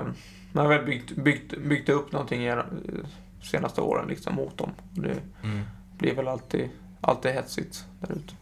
[0.00, 0.14] Um,
[0.52, 3.08] man har väl byggt, byggt, byggt upp någonting genom, eh,
[3.42, 4.70] senaste åren liksom mot dem.
[4.90, 5.62] Det Mm.
[5.98, 8.34] blir väl alltid, alltid hetsigt där ute.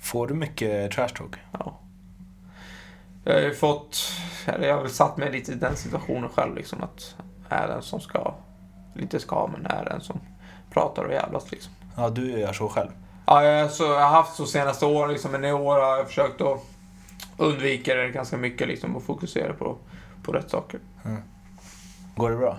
[0.00, 1.34] Får du mycket trash talk?
[1.52, 1.80] Ja.
[3.24, 4.12] Jag har ju fått,
[4.46, 7.14] eller jag har väl satt mig lite i den situationen själv liksom att
[7.48, 8.34] är den som ska,
[8.94, 10.20] lite ska, men är den som
[10.70, 11.72] pratar och jävlas liksom.
[11.96, 12.90] Ja, du gör så själv.
[13.26, 16.06] Ja, jag, så, jag har haft så senaste åren liksom, men i år har jag
[16.06, 16.60] försökt att
[17.36, 19.76] undvika det ganska mycket liksom och fokusera på,
[20.22, 20.80] på rätt saker.
[22.16, 22.58] Går det bra?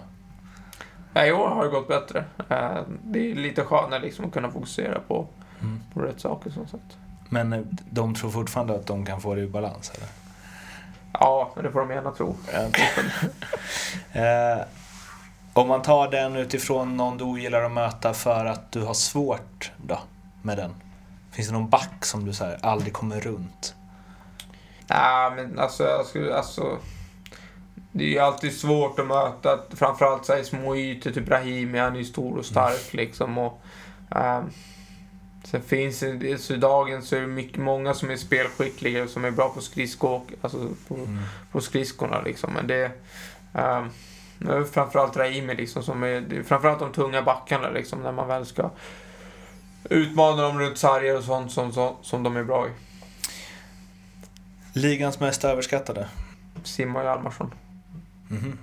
[1.13, 2.25] Ja, I år har det gått bättre.
[2.49, 5.27] Eh, Det är lite skönare liksom att kunna fokusera på,
[5.61, 5.79] Mm.
[5.93, 6.97] på rätt saker som sagt.
[7.29, 7.59] Men eh,
[7.89, 10.07] de tror fortfarande att de kan få det i balans, eller?
[11.13, 12.35] Ja, det får de gärna tro.
[14.13, 14.57] Eh,
[15.57, 19.71] om man tar den utifrån någon du ogillar att möta för att du har svårt
[19.77, 19.99] då,
[20.41, 20.75] med den?
[21.31, 23.75] Finns det någon back som du så här, aldrig kommer runt?
[24.87, 26.77] Nej, men alltså, jag skulle, alltså...
[27.91, 31.93] Det är ju alltid svårt att möta, framförallt så här, små ytor, typ Brahimi, han
[31.93, 33.37] är ju stor och stark liksom.
[33.37, 33.61] Och,
[34.11, 34.43] ehm,
[35.43, 39.09] sen finns det, så i dagen så är det mycket, många som är spelskickliga och
[39.09, 41.19] som är bra på skridskor, alltså på, Mm.
[41.51, 42.53] på skridskorna liksom.
[42.53, 42.91] Men det,
[43.53, 43.89] um,
[44.71, 48.69] framförallt Raimi liksom som är, framförallt de tunga backarna liksom, när man väl ska
[49.89, 52.69] utmana dem runt sarger och sånt som, som, som de är bra i.
[54.73, 56.07] Ligans mest överskattade?
[56.63, 57.53] Simon Hjalmarsson.
[58.27, 58.57] Mhm.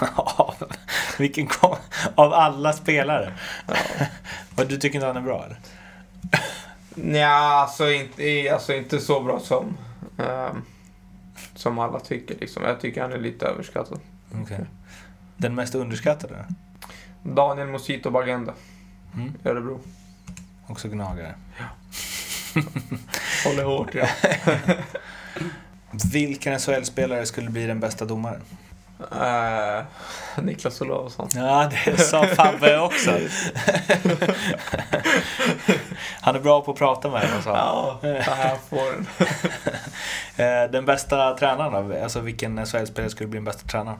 [0.00, 0.54] Ja,
[1.18, 1.76] Vilken kom...
[2.14, 3.32] Av alla spelare?
[4.56, 5.58] Och du tycker inte han är bra eller?
[6.94, 9.76] Nja, alltså inte, alltså inte så bra som,
[10.18, 10.62] ehm,
[11.54, 12.34] som alla tycker.
[12.40, 12.62] Liksom.
[12.62, 14.00] Jag tycker han är lite överskattad.
[14.42, 14.66] Okej.
[15.36, 16.44] Den mest underskattade?
[17.22, 18.52] Daniel Mosito Bagenda,
[19.14, 19.32] Mm.
[19.44, 19.80] i Örebro.
[20.66, 21.34] Också gnagare.
[23.44, 24.10] Håller hårt det.
[26.12, 28.40] Vilken SHL-spelare skulle bli den bästa domaren?
[29.12, 29.82] Eh,
[30.42, 31.28] Niklas Olausson.
[31.34, 33.10] Ja, det sa Fabbe också.
[36.20, 37.50] Han är bra på att prata med henne, sa.
[37.56, 39.06] Ja, det här får den.
[40.64, 42.02] Eh, Den bästa tränaren då?
[42.02, 43.98] Alltså vilken SHL-spelare skulle bli den bästa tränaren?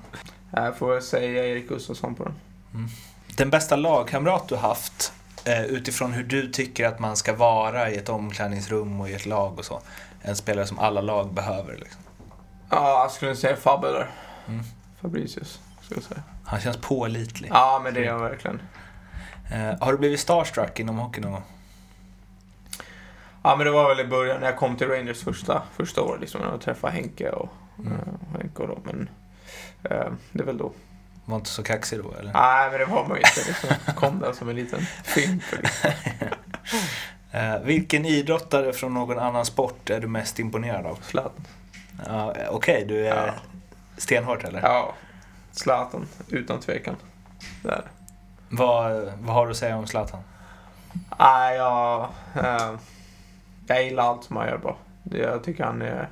[0.50, 2.34] Jag får säga Erik Gustafsson på den.
[3.36, 5.12] Den bästa lagkamrat du haft
[5.44, 9.26] eh, utifrån hur du tycker att man ska vara i ett omklädningsrum och i ett
[9.26, 9.80] lag och så.
[10.22, 11.76] En spelare som alla lag behöver.
[11.76, 12.00] Liksom.
[12.70, 14.10] Ja, jag skulle säga Fabbe där.
[14.48, 14.64] Mm.
[15.00, 16.22] Fabricius, skulle jag säga.
[16.44, 17.50] Han känns pålitlig.
[17.54, 18.60] Ja, men det är han verkligen.
[19.52, 21.42] Eh, har du blivit starstruck inom hockey någon gång?
[23.42, 26.20] Ja, men det var väl i början när jag kom till Rangers första, första året,
[26.20, 27.92] liksom, när jag träffade Henke och, Mm.
[27.92, 27.98] eh,
[28.32, 28.78] och Henke och då.
[28.84, 29.08] Men eh,
[30.32, 30.72] det är väl då.
[31.24, 32.32] Var inte så kaxig då eller?
[32.32, 33.40] Nej, men det var man ju inte.
[33.46, 33.94] Liksom.
[33.94, 35.42] Kom där som en liten fimp.
[35.52, 35.90] Liksom.
[37.30, 40.98] Eh, vilken idrottare från någon annan sport är du mest imponerad av?
[41.02, 41.44] Zlatan.
[42.06, 43.32] Ja, Okej, du är Ja.
[43.96, 44.60] stenhårt eller?
[44.62, 44.94] Ja,
[45.52, 46.96] Zlatan, utan tvekan.
[47.62, 47.82] Där.
[48.48, 50.20] Vad, vad har du att säga om Zlatan?
[51.18, 52.72] Nej, jag, eh,
[53.66, 54.76] jag gillar allt som han gör bara.
[55.02, 56.08] Det, jag tycker han är,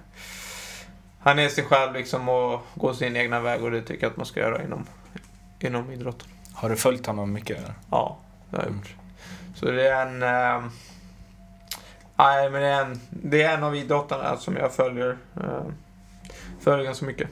[1.24, 4.16] han är sig själv liksom och går sin egna väg och det tycker jag att
[4.16, 4.86] man ska göra inom,
[5.60, 6.28] inom idrotten.
[6.54, 7.58] Har du följt honom mycket?
[7.58, 7.74] Eller?
[7.90, 8.18] Ja,
[8.50, 8.78] det har jag Mm.
[8.78, 8.94] gjort.
[9.54, 10.22] Så det är en...
[10.22, 10.64] Eh,
[12.16, 15.62] nej, men det är en, det är en av idrottarna som jag följer, eh,
[16.60, 17.28] följer ganska mycket.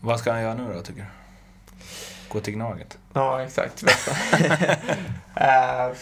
[0.00, 1.06] Vad ska han göra nu då tycker du?
[2.28, 2.98] Gå till Gnaget?
[3.12, 3.84] Ja, exakt.
[5.34, 5.92] Eh,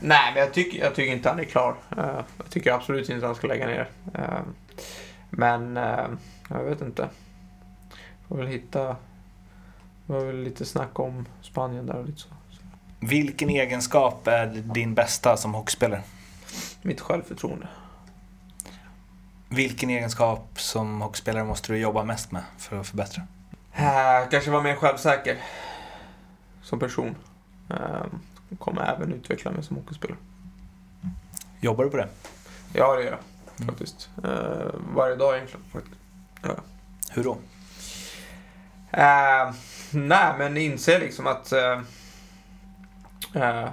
[0.00, 1.74] nej, men jag tycker, jag tycker inte han är klar.
[1.96, 3.88] Eh, jag tycker absolut inte han ska lägga ner.
[5.30, 6.06] Men eh,
[6.48, 7.08] jag vet inte.
[8.28, 8.96] Får väl hitta...
[10.06, 12.28] Det var väl lite snack om Spanien där och lite så.
[12.28, 12.62] så.
[13.00, 16.02] Vilken egenskap är din bästa som hockeyspelare?
[16.82, 17.68] Mitt självförtroende.
[19.48, 23.22] Vilken egenskap som hockeyspelare måste du jobba mest med för att förbättra?
[23.74, 25.36] Eh, kanske vara mer självsäker
[26.62, 27.14] som person.
[27.70, 28.06] Eh,
[28.58, 30.18] kommer även utveckla mig som hockeyspelare.
[31.60, 32.08] Jobbar du på det?
[32.72, 33.35] Ja, det gör jag.
[33.66, 34.10] Faktiskt.
[34.24, 35.64] Eh, varje dag egentligen.
[35.72, 35.96] Faktiskt.
[37.10, 37.38] Hur då?
[38.90, 39.52] Eh,
[39.90, 41.80] nej, men inse liksom att, eh,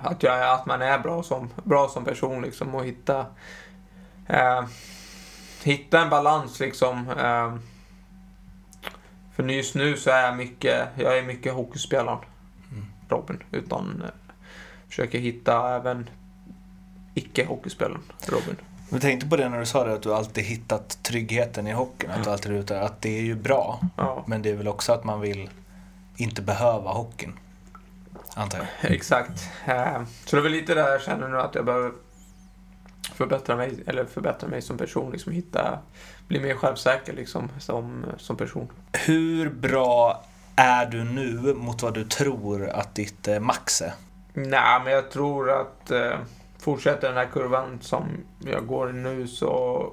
[0.04, 3.26] att, jag, att man är bra som, bra som person liksom och hitta,
[4.28, 4.64] eh,
[5.64, 7.06] hitta en balans liksom.
[9.36, 12.20] För just nu så är jag mycket, jag är mycket hockeyspelaren
[12.72, 12.86] Mm.
[13.10, 14.04] Robin, utan
[14.88, 16.10] försöker hitta även
[17.14, 18.58] icke-hockeyspelaren Robin.
[18.94, 22.12] Jag tänkte på det när du sa det att du alltid hittat tryggheten i hockeyn.
[22.12, 22.82] Att du alltid ute.
[22.82, 23.80] Att det är ju bra.
[23.98, 25.50] Ja, Men det är väl också att man vill
[26.16, 27.34] inte behöva hockeyn.
[28.34, 28.92] Antar jag.
[28.92, 29.50] exakt.
[29.66, 31.92] Eh, så det är väl lite där jag känner nu att jag behöver
[33.16, 35.80] förbättra mig, eller förbättra mig som person, liksom hitta,
[36.28, 38.68] bli mer självsäker liksom som, som person.
[39.06, 40.24] Hur bra
[40.56, 43.94] är du nu mot vad du tror att ditt eh, max är?
[44.34, 46.18] Nej, men jag tror att eh,
[46.64, 49.90] fortsätter den här kurvan som jag går nu så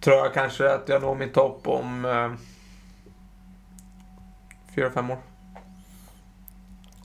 [0.00, 2.32] tror jag kanske att jag når min topp om eh,
[4.74, 5.18] fyra, fem år.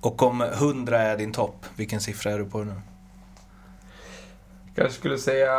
[0.01, 2.81] Och om 100 är din topp, vilken siffra är du på nu?
[4.75, 5.51] Kanske skulle säga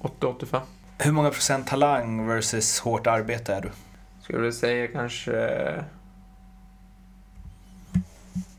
[0.00, 0.60] 80-85.
[0.98, 3.70] Hur många procent talang versus hårt arbete är du?
[4.22, 5.84] Skulle säga kanske...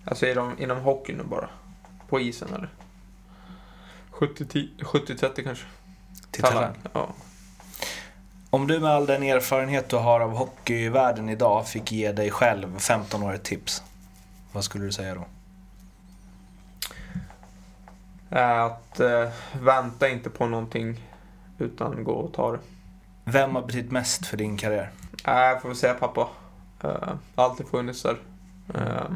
[0.09, 1.49] Alltså inom, inom hockeyn nu bara.
[2.07, 2.69] På isen eller?
[4.11, 5.65] 70-10 70-30 kanske.
[6.31, 6.73] Till talang.
[6.93, 7.07] Ja.
[8.49, 12.77] Om du med all den erfarenhet du har av hockeyvärlden idag fick ge dig själv
[12.79, 13.83] 15 år ett tips,
[14.51, 15.25] vad skulle du säga då?
[18.29, 19.29] Eh, Att eh,
[19.61, 21.05] vänta inte på någonting
[21.57, 22.59] utan gå och ta det.
[23.23, 24.91] Vem har betytt mest för din karriär?
[25.25, 26.27] Eh, Jag får väl säga pappa.
[26.83, 28.17] Eh, Alltid funnits där.
[28.75, 29.11] Eh,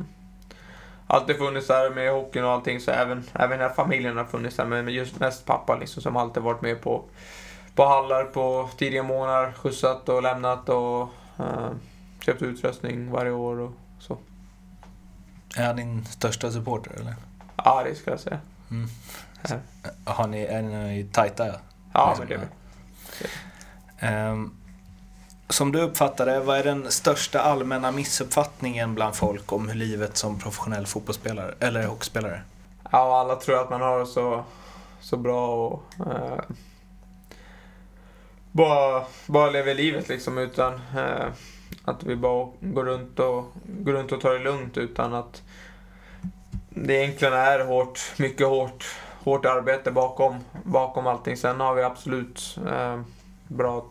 [1.07, 4.65] Alltid funnits där med hockeyn och allting, så även, även när familjen har funnits där.
[4.65, 7.03] Men just mest pappa liksom, som alltid varit med på,
[7.75, 11.69] på hallar på tidiga månader, skjutsat och lämnat och eh,
[12.19, 14.17] köpt utrustning varje år och så.
[15.57, 17.15] Är han din största supporter eller?
[17.55, 18.39] Ja, det ska jag säga.
[18.71, 18.89] Mm.
[20.05, 21.45] Har ni, är ni tajta?
[21.93, 23.27] Ja, Liksom, men det är vi.
[24.07, 24.57] Ehm,
[25.49, 30.17] som du uppfattar det, vad är den största allmänna missuppfattningen bland folk om hur livet
[30.17, 32.41] som professionell fotbollsspelare, eller hockeyspelare?
[32.91, 34.43] Ja, alla tror att man har det så,
[34.99, 36.39] så bra och eh,
[38.51, 41.27] bara, bara lever livet liksom utan eh,
[41.85, 45.41] att vi bara går runt, och, går runt och tar det lugnt utan att
[46.69, 48.85] det egentligen är hårt, mycket hårt,
[49.23, 51.37] hårt arbete bakom, bakom allting.
[51.37, 53.01] Sen har vi absolut eh,
[53.47, 53.85] bra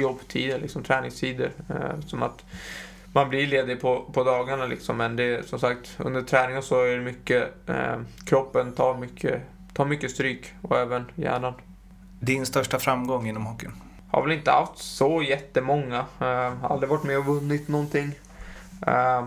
[0.00, 1.52] jobbtider, liksom träningstider.
[1.68, 2.44] Eh, som att
[3.12, 6.82] man blir ledig på, på dagarna liksom, men det är som sagt under träningen så
[6.82, 9.42] är det mycket, eh, kroppen tar mycket,
[9.74, 11.54] tar mycket stryk och även hjärnan.
[12.20, 13.72] Din största framgång inom hockeyn?
[14.10, 16.04] Har väl inte haft så jättemånga.
[16.20, 18.12] Eh, aldrig varit med och vunnit någonting.
[18.86, 19.24] Eh,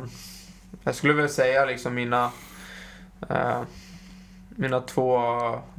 [0.84, 2.32] jag skulle väl säga liksom mina,
[3.30, 3.61] eh,
[4.49, 5.18] mina två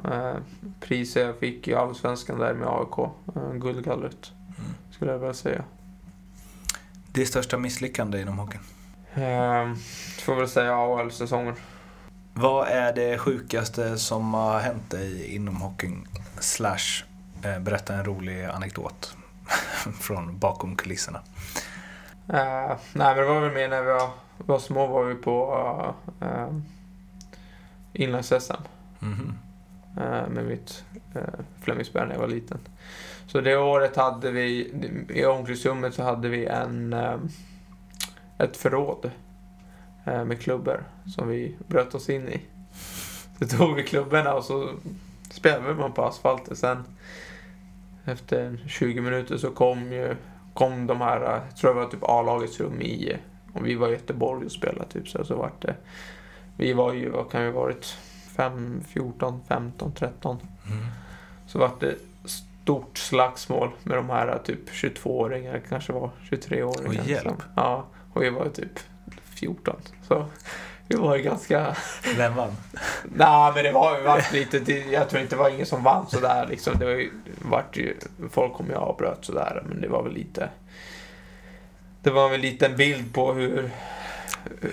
[0.04, 0.34] eh,
[0.80, 2.98] priser jag fick i Allsvenskan där med AIK.
[3.36, 4.32] Eh, guldgallret,
[4.98, 5.64] skulle jag väl säga.
[7.12, 8.60] Det största misslyckande inom hockeyn?
[9.14, 9.74] Eh,
[10.24, 11.54] får väl säga AHL-säsongen.
[12.34, 16.06] Vad är det sjukaste som har hänt dig inom hockeyn?
[16.40, 17.04] Slash,
[17.42, 19.16] eh, berätta en rolig anekdot
[20.00, 21.20] från bakom kulisserna.
[22.28, 25.64] Eh, nej, men det var väl mer när vi var, var små var vi på
[26.22, 26.58] uh,
[27.92, 28.62] inlands-SM
[28.98, 29.38] Mhm.
[29.96, 30.84] uh, med mitt
[31.16, 31.22] uh,
[31.60, 32.58] Flemingsberg när jag var liten.
[33.28, 34.72] Så det året hade vi,
[35.08, 37.16] i omklädningsrummet så hade vi en, eh,
[38.38, 39.10] ett förråd
[40.04, 40.84] eh, med klubbor
[41.16, 42.40] som vi bröt oss in i.
[43.38, 44.70] Så tog vi klubborna och så
[45.30, 46.56] spelade man på asfalten.
[46.56, 46.84] Sen
[48.04, 50.16] efter 20 minuter så kom ju
[50.58, 53.16] kom de här, jag tror det var typ A-lagets rum i,
[53.52, 55.74] och vi var i Göteborg och spelade typ så, så vart det,
[56.56, 57.84] vi var ju, vad kan vi varit,
[58.36, 60.36] 5, 14, 15, 13.
[60.66, 60.86] Mm.
[61.46, 61.94] Så vart det
[62.68, 67.00] stort slagsmål med de här typ 22-åringar, kanske var 23-åringar.
[67.04, 67.22] Åh, hjälp.
[67.22, 68.78] som- Ja, och vi var typ
[69.34, 69.76] 14.
[70.08, 70.26] Så
[70.88, 71.76] vi var ju ganska...
[72.16, 72.56] Vem vann?
[73.04, 74.72] Nej, men det var ju vart lite...
[74.72, 76.78] Jag tror inte det var ingen som vann sådär liksom.
[76.78, 77.10] Det var ju,
[77.42, 77.96] vart ju,
[78.30, 80.48] folk kom ju och avbröt sådär, men det var väl lite...
[82.02, 83.70] Det var väl en liten bild på hur,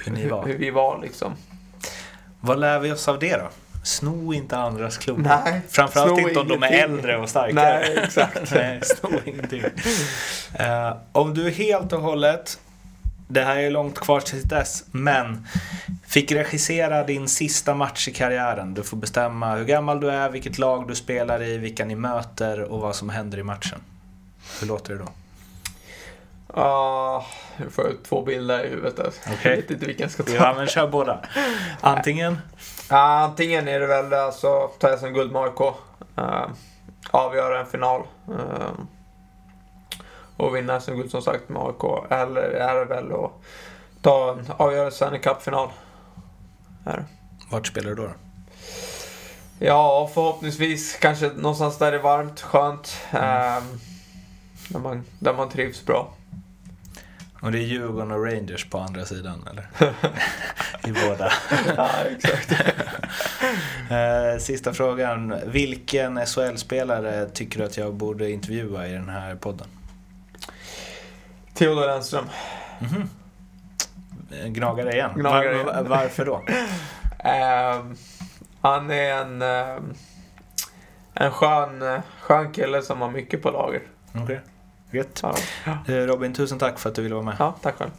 [0.05, 0.45] Hur var.
[0.45, 1.33] hur vi var liksom.
[2.39, 3.49] Vad lär vi oss av det då?
[3.85, 5.21] Sno inte andras klubbor.
[5.21, 7.79] Nej, Framförallt inte om de är äldre och starkare.
[7.79, 8.51] Nej, exakt.
[8.55, 9.63] Nej, sno ingenting.
[10.53, 12.59] Eh, om du helt och hållet,
[13.27, 15.47] det här är långt kvar till dess, men
[16.07, 18.73] fick regissera din sista match i karriären.
[18.73, 22.61] Du får bestämma hur gammal du är, vilket lag du spelar i, vilka ni möter
[22.61, 23.79] och vad som händer i matchen.
[24.59, 25.09] Hur låter det då?
[26.53, 27.25] Ja,
[27.57, 29.21] jag får två bilder i huvudet.
[29.23, 29.37] Okej.
[29.43, 30.31] Jag vet inte vilken jag ska ta.
[30.31, 31.19] Ja, men kör båda.
[31.81, 32.37] Antingen
[32.89, 35.61] antingen är det väl alltså ta SM guld med AIK.
[36.17, 36.47] Uh,
[37.11, 38.01] avgöra en final.
[38.27, 38.71] eh,
[40.37, 42.11] och vinna SM guld som sagt med AIK.
[42.11, 43.31] Eller är det väl att
[44.01, 45.69] ta en avgöra Stanley Cup-final.
[47.51, 48.09] Vart spelar du då?
[49.59, 52.97] Ja, förhoppningsvis kanske någonstans där det är varmt, skönt.
[53.11, 53.63] eh,
[54.69, 56.13] där, man, där man trivs bra.
[57.45, 59.67] Och det är Djurgården och Rangers på andra sidan, eller?
[60.89, 61.31] I båda.
[61.77, 62.51] ja, exakt.
[63.91, 65.35] Eh, Sista frågan.
[65.45, 69.67] Vilken SHL-spelare tycker du att jag borde intervjua i den här podden?
[71.53, 72.25] Theodor Lennström.
[72.79, 73.09] Mhm.
[74.31, 75.11] Eh, Gnagare igen.
[75.15, 75.89] Gnagare Var, igen.
[75.89, 76.43] varför då?
[77.19, 77.95] Ehm,
[78.61, 79.93] han är en, ehm,
[81.13, 83.81] en skön, skön kille som har mycket på lager.
[84.13, 84.41] Okej.
[84.91, 85.19] Gött.
[85.23, 85.35] Ja,
[85.87, 87.35] Eh, Robin, tusen tack för att du ville vara med.
[87.39, 87.91] ja tack själv.